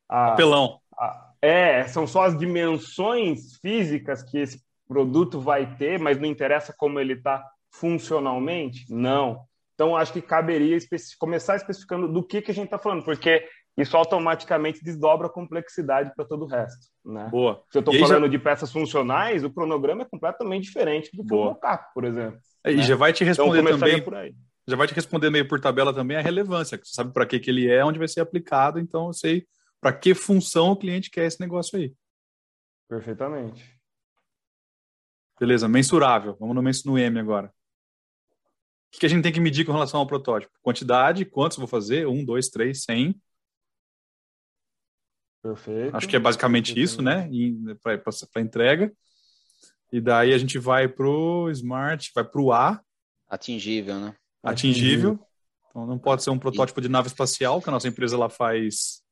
[0.09, 6.73] A, é, são só as dimensões físicas que esse produto vai ter, mas não interessa
[6.77, 8.87] como ele está funcionalmente?
[8.89, 9.45] Não.
[9.75, 10.79] Então, acho que caberia
[11.19, 16.13] começar especificando do que, que a gente está falando, porque isso automaticamente desdobra a complexidade
[16.15, 16.87] para todo o resto.
[17.05, 17.29] Né?
[17.31, 17.63] Boa.
[17.71, 18.29] Se eu estou falando já...
[18.29, 21.43] de peças funcionais, o cronograma é completamente diferente do que Boa.
[21.43, 22.41] o mockup, por exemplo.
[22.65, 22.83] É, e né?
[22.83, 24.03] já vai te então, responder então, também.
[24.03, 24.35] Por aí.
[24.67, 26.79] Já vai te responder meio por tabela também a relevância.
[26.83, 29.47] Você sabe para que, que ele é, onde vai ser aplicado, então eu sei
[29.81, 31.93] para que função o cliente quer esse negócio aí.
[32.89, 33.77] Perfeitamente.
[35.39, 36.37] Beleza, mensurável.
[36.41, 37.53] Vamos no, no M agora.
[38.95, 40.53] O que a gente tem que medir com relação ao protótipo?
[40.63, 42.07] Quantidade, quantos vou fazer?
[42.07, 43.15] Um, dois, três, cem.
[45.47, 45.97] Perfeito.
[45.97, 46.85] Acho que é basicamente Perfeito.
[46.85, 47.29] isso, né?
[48.33, 48.93] Para entrega.
[49.93, 52.81] E daí a gente vai para o Smart, vai para o A.
[53.29, 54.15] Atingível, né?
[54.43, 55.19] Atingível.
[55.71, 59.03] Então não pode ser um protótipo de nave espacial, que a nossa empresa lá faz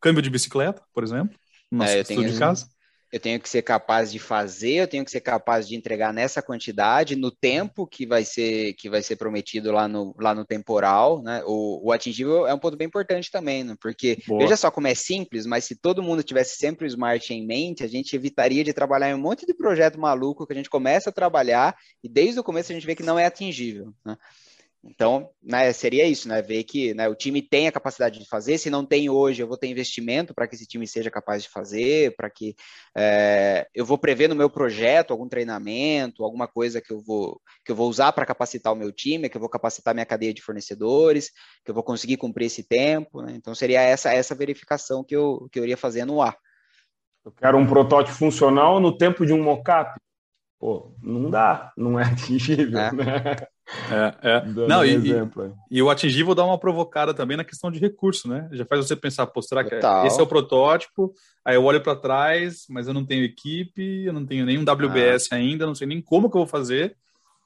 [0.00, 1.38] câmbio de bicicleta, por exemplo.
[1.70, 2.73] No nosso é, eu tenho, de casa
[3.14, 6.42] eu tenho que ser capaz de fazer, eu tenho que ser capaz de entregar nessa
[6.42, 11.22] quantidade, no tempo que vai ser que vai ser prometido lá no, lá no temporal,
[11.22, 11.40] né?
[11.46, 13.76] O, o atingível é um ponto bem importante também, né?
[13.80, 14.40] Porque Boa.
[14.40, 17.84] veja só como é simples, mas se todo mundo tivesse sempre o smart em mente,
[17.84, 21.10] a gente evitaria de trabalhar em um monte de projeto maluco que a gente começa
[21.10, 24.16] a trabalhar e desde o começo a gente vê que não é atingível, né?
[24.86, 26.42] Então, né, seria isso, né?
[26.42, 28.58] Ver que né, o time tem a capacidade de fazer.
[28.58, 31.48] Se não tem hoje, eu vou ter investimento para que esse time seja capaz de
[31.48, 32.54] fazer, para que
[32.94, 37.72] é, eu vou prever no meu projeto algum treinamento, alguma coisa que eu vou que
[37.72, 40.42] eu vou usar para capacitar o meu time, que eu vou capacitar minha cadeia de
[40.42, 41.30] fornecedores,
[41.64, 43.22] que eu vou conseguir cumprir esse tempo.
[43.22, 43.32] Né?
[43.36, 46.36] Então, seria essa essa verificação que eu, que eu iria fazer no ar.
[47.24, 49.98] Eu quero um protótipo funcional no tempo de um mockup.
[50.58, 52.92] Pô, não dá, não é atingível, é.
[52.92, 53.46] né?
[53.90, 54.44] É, é.
[54.46, 55.30] Não, um e,
[55.70, 58.48] e, o atingível dá uma provocada também na questão de recurso, né?
[58.52, 60.06] Já faz você pensar, pô, será que Total.
[60.06, 61.12] esse é o protótipo?
[61.44, 65.28] Aí eu olho para trás, mas eu não tenho equipe, eu não tenho nenhum WBS
[65.32, 65.36] ah.
[65.36, 66.94] ainda, não sei nem como que eu vou fazer.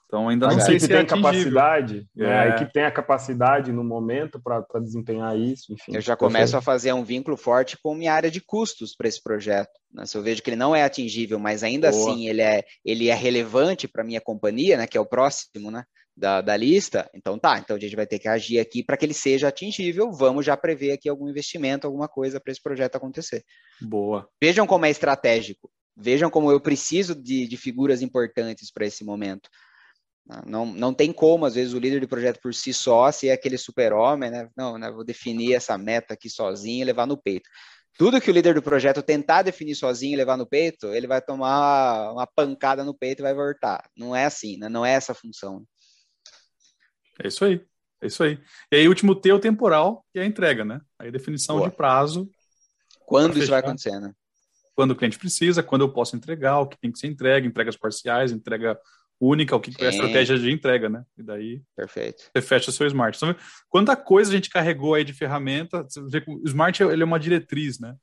[0.08, 2.22] Então ainda a não sei se tem é capacidade, é.
[2.22, 2.40] né?
[2.40, 5.94] a equipe tem a capacidade no momento para desempenhar isso, enfim.
[5.94, 9.22] Eu já começo a fazer um vínculo forte com minha área de custos para esse
[9.22, 9.70] projeto.
[9.92, 10.06] Né?
[10.06, 12.10] Se eu vejo que ele não é atingível, mas ainda Boa.
[12.10, 14.86] assim ele é, ele é relevante para minha companhia, né?
[14.86, 15.84] Que é o próximo, né?
[16.18, 19.04] Da, da lista, então tá, então a gente vai ter que agir aqui para que
[19.04, 23.44] ele seja atingível, vamos já prever aqui algum investimento, alguma coisa para esse projeto acontecer.
[23.80, 24.28] Boa.
[24.42, 29.48] Vejam como é estratégico, vejam como eu preciso de, de figuras importantes para esse momento.
[30.44, 33.56] Não, não tem como, às vezes, o líder de projeto por si só ser aquele
[33.56, 34.50] super-homem, né?
[34.54, 34.90] Não, né?
[34.90, 37.48] vou definir essa meta aqui sozinho e levar no peito.
[37.96, 41.22] Tudo que o líder do projeto tentar definir sozinho e levar no peito, ele vai
[41.22, 43.88] tomar uma pancada no peito e vai voltar.
[43.96, 44.68] Não é assim, né?
[44.68, 45.64] não é essa a função.
[47.22, 47.60] É isso aí.
[48.00, 48.38] É isso aí.
[48.70, 50.80] E aí, o último T é o temporal, que é a entrega, né?
[50.98, 51.68] Aí, definição Boa.
[51.68, 52.30] de prazo.
[53.06, 54.12] Quando isso vai acontecer, né?
[54.74, 57.76] Quando o cliente precisa, quando eu posso entregar, o que tem que ser entregue, entregas
[57.76, 58.78] parciais, entrega
[59.20, 61.02] única, o que, que é a estratégia de entrega, né?
[61.16, 62.30] E daí Perfeito.
[62.32, 63.16] você fecha o seu smart.
[63.16, 63.34] Então,
[63.68, 67.04] quanta coisa a gente carregou aí de ferramenta, você vê que o smart ele é
[67.04, 67.96] uma diretriz, né?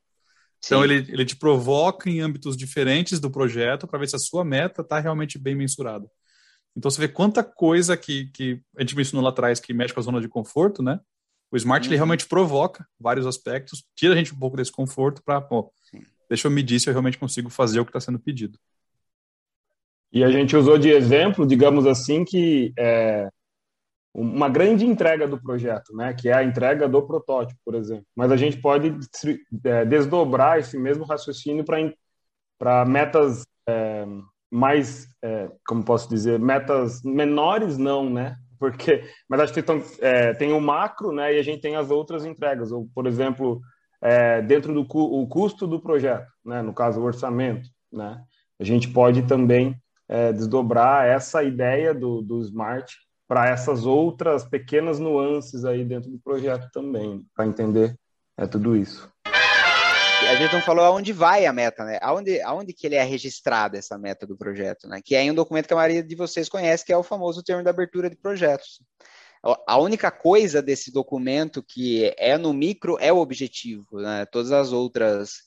[0.65, 4.43] Então ele, ele te provoca em âmbitos diferentes do projeto para ver se a sua
[4.43, 6.09] meta está realmente bem mensurada.
[6.75, 9.99] Então você vê quanta coisa que, que a gente mencionou lá atrás que mexe com
[9.99, 10.99] a zona de conforto, né?
[11.51, 11.91] O Smart uhum.
[11.91, 15.71] ele realmente provoca vários aspectos, tira a gente um pouco desse conforto para, pô,
[16.27, 18.59] deixa eu medir se eu realmente consigo fazer o que está sendo pedido.
[20.11, 23.29] E a gente usou de exemplo, digamos assim, que é
[24.13, 26.13] uma grande entrega do projeto, né?
[26.13, 28.05] Que é a entrega do protótipo, por exemplo.
[28.15, 28.97] Mas a gente pode
[29.63, 31.65] é, desdobrar esse mesmo raciocínio
[32.57, 34.05] para metas é,
[34.55, 38.37] mais, é, como posso dizer, metas menores não, né?
[38.57, 41.35] Porque, mas acho que tem, é, tem o macro, né?
[41.35, 43.59] E a gente tem as outras entregas, ou por exemplo,
[44.01, 46.61] é, dentro do cu, o custo do projeto, né?
[46.61, 48.21] No caso, o orçamento, né?
[48.57, 49.75] A gente pode também
[50.07, 52.95] é, desdobrar essa ideia do, do smart
[53.27, 57.93] para essas outras pequenas nuances aí dentro do projeto também, para entender
[58.37, 59.14] é tudo isso
[60.27, 61.99] a gente não falou aonde vai a meta, né?
[62.01, 64.99] Aonde, aonde que ele é registrado essa meta do projeto, né?
[65.03, 67.43] Que é em um documento que a maioria de vocês conhece, que é o famoso
[67.43, 68.81] termo de abertura de projetos.
[69.67, 74.25] A única coisa desse documento que é no micro é o objetivo, né?
[74.25, 75.43] Todas as outras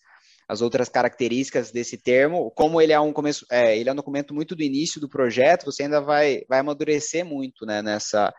[0.49, 4.33] as outras características desse termo, como ele é um começo, é, ele é um documento
[4.33, 7.83] muito do início do projeto, você ainda vai vai amadurecer muito, né?
[7.83, 8.33] Nessa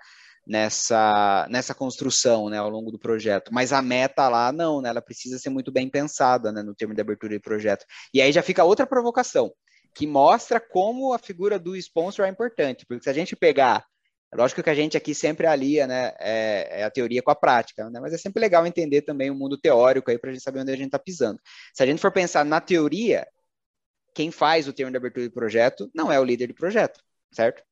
[0.50, 3.54] nessa, nessa construção né, ao longo do projeto.
[3.54, 6.96] Mas a meta lá, não, né, ela precisa ser muito bem pensada né, no termo
[6.96, 7.86] de abertura de projeto.
[8.12, 9.54] E aí já fica outra provocação,
[9.94, 13.86] que mostra como a figura do sponsor é importante, porque se a gente pegar
[14.32, 17.90] Lógico que a gente aqui sempre alia né, é, é a teoria com a prática,
[17.90, 20.60] né, mas é sempre legal entender também o mundo teórico aí para a gente saber
[20.60, 21.40] onde a gente está pisando.
[21.74, 23.28] Se a gente for pensar na teoria,
[24.14, 27.64] quem faz o termo de abertura de projeto não é o líder de projeto, certo?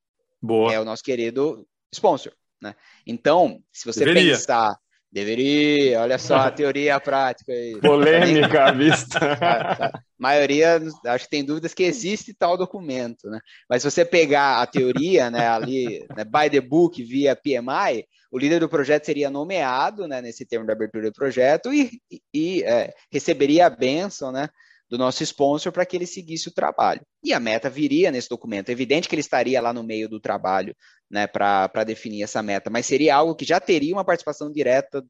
[0.42, 0.74] Boa.
[0.74, 1.64] É o nosso querido
[1.94, 2.34] sponsor.
[2.62, 2.76] Né?
[3.06, 4.34] Então, se você Deveria.
[4.34, 4.78] pensar
[5.10, 7.80] Deveria, olha só a teoria a prática aí.
[7.80, 9.20] Polêmica à vista.
[10.20, 13.40] A maioria, acho que tem dúvidas que existe tal documento, né?
[13.70, 18.40] Mas se você pegar a teoria, né, ali, né, by the book, via PMI, o
[18.40, 22.02] líder do projeto seria nomeado, né, nesse termo de abertura do projeto e,
[22.34, 24.50] e, é, receberia a benção, né,
[24.90, 27.02] do nosso sponsor para que ele seguisse o trabalho.
[27.24, 28.70] E a meta viria nesse documento.
[28.70, 30.76] É evidente que ele estaria lá no meio do trabalho
[31.10, 35.04] né, para definir essa meta, mas seria algo que já teria uma participação direta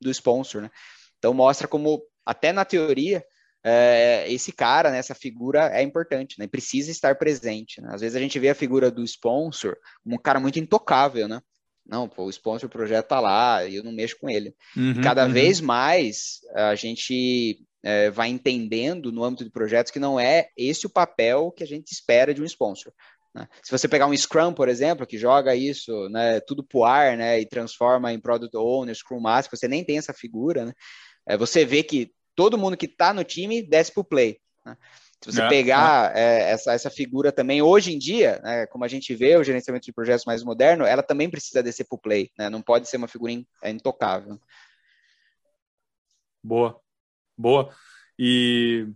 [0.00, 0.62] do sponsor.
[0.62, 0.70] Né?
[1.18, 3.24] Então mostra como, até na teoria,
[3.64, 7.80] é, esse cara, né, essa figura é importante, né, precisa estar presente.
[7.80, 7.90] Né?
[7.92, 11.40] Às vezes a gente vê a figura do sponsor como um cara muito intocável, né?
[11.86, 14.54] Não, pô, o sponsor do projeto tá lá eu não mexo com ele.
[14.76, 15.32] Uhum, Cada uhum.
[15.32, 20.86] vez mais a gente é, vai entendendo no âmbito de projetos que não é esse
[20.86, 22.92] o papel que a gente espera de um sponsor.
[23.38, 23.48] Né?
[23.62, 27.40] Se você pegar um Scrum, por exemplo, que joga isso né, tudo pro ar né,
[27.40, 30.72] e transforma em Product Owner, Scrum Master, você nem tem essa figura, né?
[31.26, 34.40] é, você vê que todo mundo que está no time desce pro play.
[34.64, 34.76] Né?
[35.22, 38.88] Se você É, pegar é, essa, essa figura também, hoje em dia, né, como a
[38.88, 42.30] gente vê o gerenciamento de projetos mais moderno, ela também precisa descer para o play,
[42.36, 44.40] né, não pode ser uma figura in, é, intocável.
[46.42, 46.80] Boa,
[47.36, 47.74] boa.
[48.18, 48.86] E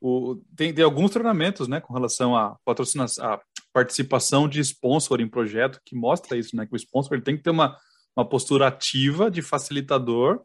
[0.00, 3.40] o, tem, tem alguns treinamentos, né, com relação à patrocinação, à
[3.72, 7.42] participação de sponsor em projeto que mostra isso, né, que o sponsor ele tem que
[7.42, 7.76] ter uma,
[8.16, 10.40] uma postura ativa de facilitador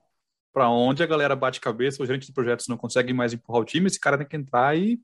[0.54, 3.66] para onde a galera bate cabeça, o gerente de projetos não consegue mais empurrar o
[3.66, 5.00] time, esse cara tem que entrar e,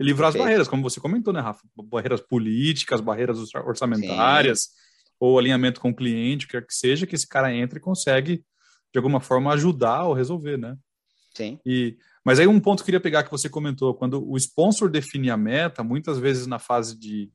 [0.00, 0.44] livrar as Perfeito.
[0.44, 1.62] barreiras, como você comentou, né, Rafa?
[1.76, 4.70] Barreiras políticas, barreiras orçamentárias,
[5.18, 8.42] ou alinhamento com o cliente, quer que seja, que esse cara entre e consegue,
[8.90, 10.76] de alguma forma, ajudar ou resolver, né?
[11.34, 14.36] Sim, E, mas aí um ponto que eu queria pegar que você comentou, quando o
[14.36, 17.30] sponsor define a meta, muitas vezes na fase de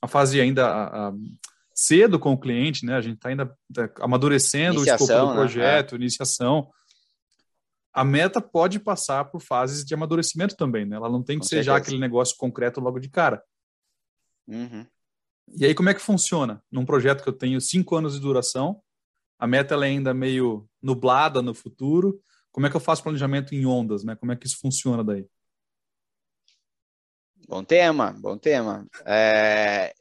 [0.00, 1.12] a fase ainda a, a,
[1.74, 2.94] cedo com o cliente, né?
[2.94, 5.36] A gente está ainda tá amadurecendo o escopo Iniciação, do né?
[5.36, 6.70] projeto, iniciação.
[7.92, 10.96] A meta pode passar por fases de amadurecimento também, né?
[10.96, 11.88] Ela não tem que Com ser já certeza.
[11.88, 13.42] aquele negócio concreto logo de cara.
[14.46, 14.86] Uhum.
[15.56, 16.62] E aí, como é que funciona?
[16.70, 18.80] Num projeto que eu tenho cinco anos de duração,
[19.38, 22.20] a meta é ainda meio nublada no futuro.
[22.52, 24.16] Como é que eu faço planejamento em ondas, né?
[24.16, 25.26] Como é que isso funciona daí?
[27.48, 28.86] Bom tema, bom tema.
[29.04, 29.92] É,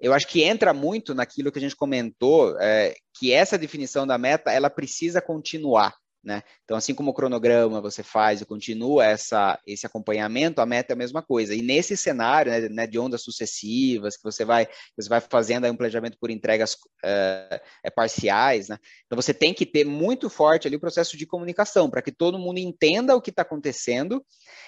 [0.00, 4.18] eu acho que entra muito naquilo que a gente comentou, é, que essa definição da
[4.18, 5.94] meta, ela precisa continuar.
[6.26, 6.42] Né?
[6.64, 10.94] Então, assim como o cronograma você faz e continua essa, esse acompanhamento, a meta é
[10.94, 11.54] a mesma coisa.
[11.54, 15.76] E nesse cenário né, né, de ondas sucessivas, que você vai, você vai fazendo um
[15.76, 18.76] planejamento por entregas é, é, parciais, né?
[19.06, 22.40] então você tem que ter muito forte ali o processo de comunicação, para que todo
[22.40, 24.20] mundo entenda o que está acontecendo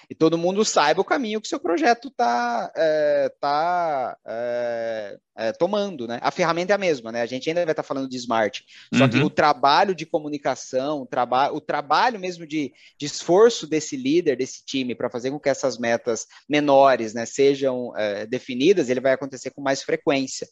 [0.09, 6.07] e todo mundo saiba o caminho que o seu projeto está é, tá, é, tomando.
[6.07, 6.19] Né?
[6.21, 7.21] A ferramenta é a mesma, né?
[7.21, 9.09] a gente ainda vai estar tá falando de smart, só Uhum.
[9.09, 11.05] que o trabalho de comunicação, o,
[11.51, 15.77] o trabalho mesmo de, de esforço desse líder, desse time, para fazer com que essas
[15.77, 20.47] metas menores né, sejam é, definidas, ele vai acontecer com mais frequência.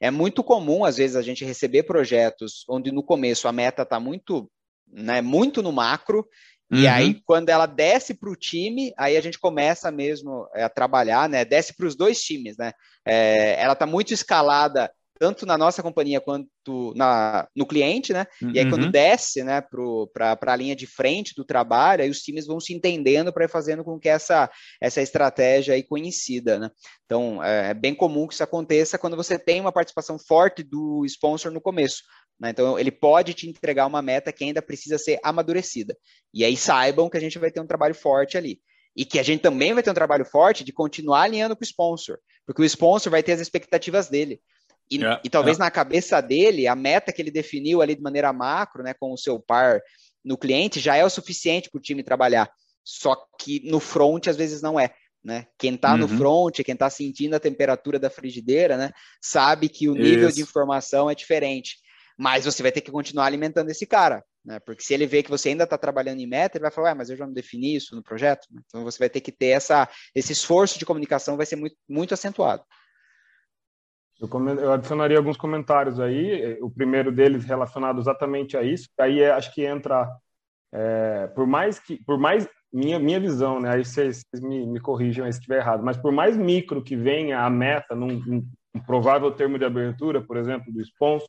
[0.00, 4.00] É muito comum, às vezes, a gente receber projetos onde no começo a meta está
[4.00, 4.50] muito,
[4.90, 6.26] né, muito no macro,
[6.72, 6.90] e Uhum.
[6.90, 11.28] aí, quando ela desce para o time, aí a gente começa mesmo é, a trabalhar,
[11.28, 11.44] né?
[11.44, 12.72] Desce para os dois times, né?
[13.06, 14.90] É, ela está muito escalada
[15.22, 18.26] tanto na nossa companhia quanto na, no cliente, né?
[18.52, 18.90] E aí, quando Uhum.
[18.90, 19.62] desce, né,
[20.12, 23.48] para a linha de frente do trabalho, aí os times vão se entendendo para ir
[23.48, 26.70] fazendo com que essa, essa estratégia aí conhecida, né?
[27.06, 31.04] Então, é, é bem comum que isso aconteça quando você tem uma participação forte do
[31.06, 32.02] sponsor no começo.
[32.40, 32.50] Né?
[32.50, 35.96] Então, ele pode te entregar uma meta que ainda precisa ser amadurecida.
[36.34, 38.58] E aí saibam que a gente vai ter um trabalho forte ali.
[38.96, 41.64] E que a gente também vai ter um trabalho forte de continuar alinhando com o
[41.64, 44.40] sponsor, porque o sponsor vai ter as expectativas dele.
[44.92, 48.32] E, Yeah, e talvez na cabeça dele, a meta que ele definiu ali de maneira
[48.32, 49.80] macro, né, com o seu par
[50.24, 52.50] no cliente, já é o suficiente para o time trabalhar.
[52.84, 54.94] Só que no front, às vezes, não é.
[55.24, 55.46] Né?
[55.56, 56.18] Quem está no Uhum.
[56.18, 58.90] front, quem está sentindo a temperatura da frigideira, né,
[59.20, 60.36] sabe que o nível Isso.
[60.36, 61.76] de informação é diferente.
[62.18, 64.60] Mas você vai ter que continuar alimentando esse cara, né?
[64.60, 66.94] Porque se ele vê que você ainda está trabalhando em meta, ele vai falar, Ué,
[66.94, 68.46] mas eu já não defini isso no projeto.
[68.50, 71.74] né?" Então você vai ter que ter essa, esse esforço de comunicação vai ser muito,
[71.88, 72.62] muito acentuado.
[74.22, 76.56] Eu, adicionaria alguns comentários aí.
[76.62, 78.88] O primeiro deles relacionado exatamente a isso.
[78.98, 80.08] Aí é- acho que entra,
[80.72, 83.70] é, por mais que, por mais minha minha visão, né?
[83.74, 85.82] Aí vocês, vocês me, me corrijam aí se estiver errado.
[85.84, 90.22] Mas por mais micro que venha a meta num, num- um provável termo de abertura,
[90.22, 91.28] por exemplo, do sponsor,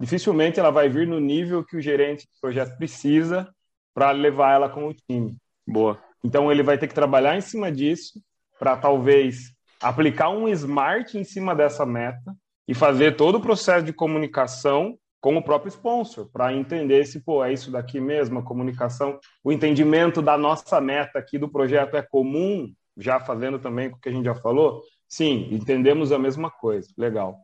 [0.00, 3.48] dificilmente ela vai vir no nível que o gerente do projeto precisa
[3.94, 5.36] para levar ela com o time.
[5.66, 6.02] Boa.
[6.24, 8.20] Então ele vai ter que trabalhar em cima disso
[8.58, 9.53] para talvez
[9.84, 12.34] aplicar um smart em cima dessa meta
[12.66, 17.44] e fazer todo o processo de comunicação com o próprio sponsor, para entender se, pô,
[17.44, 22.02] é isso daqui mesmo, a comunicação, o entendimento da nossa meta aqui do projeto é
[22.02, 24.82] comum, já fazendo também com o que a gente já falou?
[25.08, 27.38] Sim, entendemos a mesma coisa, legal.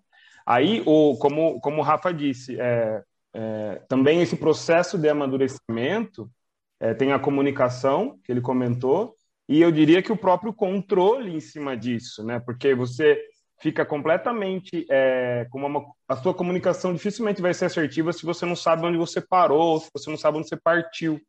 [0.47, 3.03] Aí, o, como, como o Rafa disse, é,
[3.34, 6.30] é, também esse processo de amadurecimento
[6.78, 9.14] é, tem a comunicação, que ele comentou,
[9.51, 12.38] e eu diria que o próprio controle em cima disso, né?
[12.38, 13.20] Porque você
[13.61, 18.55] fica completamente é, com uma a sua comunicação dificilmente vai ser assertiva se você não
[18.55, 21.20] sabe onde você parou, se você não sabe onde você partiu.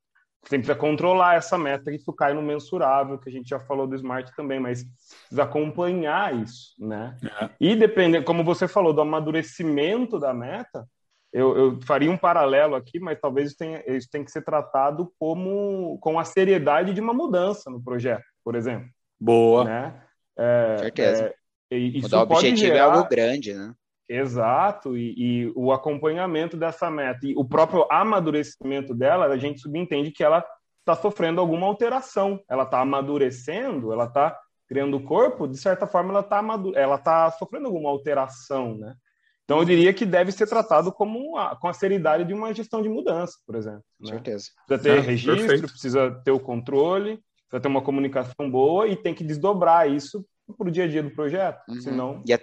[0.43, 3.95] Você precisa controlar essa meta, isso cai no mensurável, que a gente já falou do
[3.95, 7.17] Smart também, mas precisa acompanhar isso, né?
[7.41, 7.49] É.
[7.59, 10.87] E dependendo, como você falou, do amadurecimento da meta,
[11.33, 15.11] eu, eu, faria um paralelo aqui, mas talvez isso tenha, isso tenha que ser tratado
[15.17, 18.89] como com a seriedade de uma mudança no projeto, por exemplo.
[19.19, 19.63] Boa.
[19.63, 20.01] Né?
[20.37, 21.33] É, Certeza.
[21.71, 22.77] É, isso o objetivo é gerar...
[22.77, 23.73] é algo grande, né?
[24.09, 30.11] Exato, e, e, o acompanhamento dessa meta e o próprio amadurecimento dela, a gente subentende
[30.11, 30.45] que ela
[30.79, 36.09] está sofrendo alguma alteração, ela está amadurecendo, ela está criando o corpo, de certa forma
[36.09, 36.43] ela está
[36.75, 38.95] ela tá sofrendo alguma alteração, né?
[39.51, 42.81] Então eu diria que deve ser tratado como a, com a seriedade de uma gestão
[42.81, 43.83] de mudança, por exemplo.
[43.99, 44.13] Com né?
[44.13, 44.45] certeza.
[44.65, 45.67] Precisa ter registro, perfeito.
[45.67, 50.25] precisa ter o controle, precisa ter uma comunicação boa e tem que desdobrar isso
[50.57, 51.81] para o dia a dia do projeto, uhum.
[51.81, 52.23] senão...
[52.25, 52.39] E, a,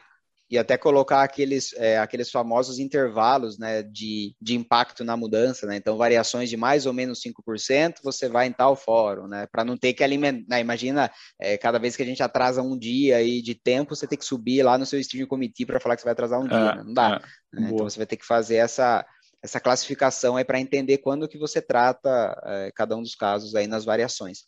[0.51, 5.77] e até colocar aqueles, é, aqueles famosos intervalos né, de, de impacto na mudança, né?
[5.77, 9.47] Então, variações de mais ou menos 5%, você vai em tal fórum, né?
[9.51, 10.47] Para não ter que alimentar.
[10.49, 14.07] Né, imagina, é, cada vez que a gente atrasa um dia aí de tempo, você
[14.07, 16.47] tem que subir lá no seu stream committee para falar que você vai atrasar um
[16.47, 16.75] é, dia.
[16.77, 16.83] Né?
[16.85, 17.21] Não dá.
[17.55, 17.71] É, né?
[17.71, 19.05] Então, você vai ter que fazer essa,
[19.43, 23.67] essa classificação aí para entender quando que você trata é, cada um dos casos aí
[23.67, 24.45] nas variações.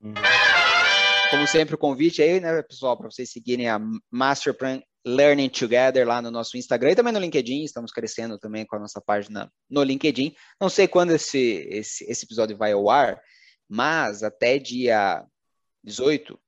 [0.00, 0.14] Uhum.
[1.32, 3.80] Como sempre, o convite aí, né, pessoal, para vocês seguirem a
[4.10, 7.64] Master Plan Learning Together lá no nosso Instagram e também no LinkedIn.
[7.64, 10.34] Estamos crescendo também com a nossa página no LinkedIn.
[10.60, 13.18] Não sei quando esse, esse, esse episódio vai ao ar,
[13.66, 15.24] mas até dia
[15.82, 16.38] 18,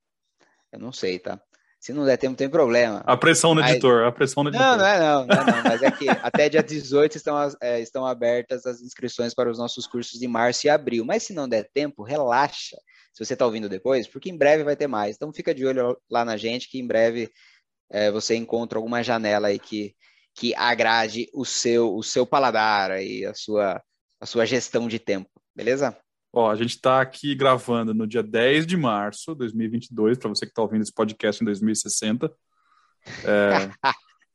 [0.73, 1.41] eu não sei, tá?
[1.79, 3.03] Se não der tempo, não tem problema.
[3.07, 3.71] A pressão no mas...
[3.71, 4.67] editor, a pressão no editor.
[4.67, 7.81] Não, não é não, não, é não mas é que até dia 18 estão, é,
[7.81, 11.03] estão abertas as inscrições para os nossos cursos de março e abril.
[11.03, 12.77] Mas se não der tempo, relaxa
[13.15, 15.15] se você está ouvindo depois, porque em breve vai ter mais.
[15.15, 17.31] Então fica de olho lá na gente, que em breve
[17.89, 19.95] é, você encontra alguma janela aí que,
[20.33, 23.81] que agrade o seu, o seu paladar e a sua,
[24.19, 25.97] a sua gestão de tempo, beleza?
[26.33, 30.45] Ó, a gente está aqui gravando no dia 10 de março de 2022, para você
[30.45, 32.29] que está ouvindo esse podcast em 2060.
[33.23, 33.69] É,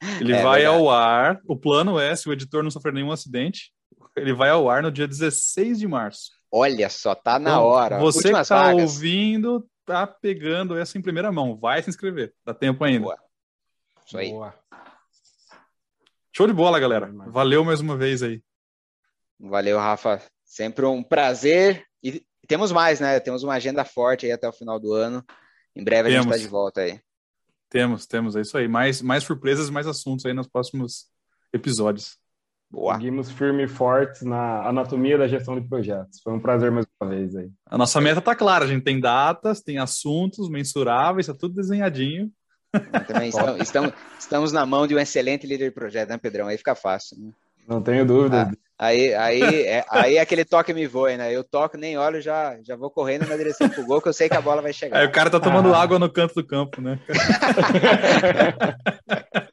[0.18, 0.64] ele é, vai verdade.
[0.64, 1.38] ao ar.
[1.46, 3.74] O plano é, se o editor não sofrer nenhum acidente,
[4.16, 6.39] ele vai ao ar no dia 16 de março.
[6.52, 7.98] Olha só, tá na então, hora.
[8.00, 8.82] Você Últimas que tá vagas.
[8.82, 11.56] ouvindo, tá pegando essa em primeira mão.
[11.56, 12.34] Vai se inscrever.
[12.44, 13.04] Dá tempo ainda.
[13.04, 13.18] Boa.
[14.04, 14.30] Isso aí.
[14.30, 14.54] Boa.
[16.36, 17.12] Show de bola, galera.
[17.28, 18.42] Valeu mais uma vez aí.
[19.38, 20.22] Valeu, Rafa.
[20.44, 21.84] Sempre um prazer.
[22.02, 23.20] E temos mais, né?
[23.20, 25.24] Temos uma agenda forte aí até o final do ano.
[25.74, 26.18] Em breve temos.
[26.18, 27.00] a gente está de volta aí.
[27.68, 28.34] Temos, temos.
[28.34, 28.66] É isso aí.
[28.66, 31.08] Mais, mais surpresas, mais assuntos aí nos próximos
[31.52, 32.19] episódios.
[32.70, 32.94] Boa.
[32.94, 36.20] Seguimos firme e fortes na anatomia da gestão de projetos.
[36.22, 37.50] Foi um prazer mais uma vez aí.
[37.66, 42.30] A nossa meta está clara, a gente tem datas, tem assuntos mensuráveis, está tudo desenhadinho.
[43.08, 46.46] Também estamos, estamos, estamos, na mão de um excelente líder de projeto, né, Pedrão?
[46.46, 47.18] Aí fica fácil.
[47.18, 47.32] Né?
[47.66, 48.52] Não tenho dúvida.
[48.78, 51.34] Ah, aí, aí, é, aí é aquele toque me voe, né?
[51.34, 54.28] Eu toco, nem olho, já, já vou correndo na direção pro gol, que eu sei
[54.28, 54.96] que a bola vai chegar.
[54.96, 55.82] Aí o cara tá tomando ah.
[55.82, 57.00] água no canto do campo, né?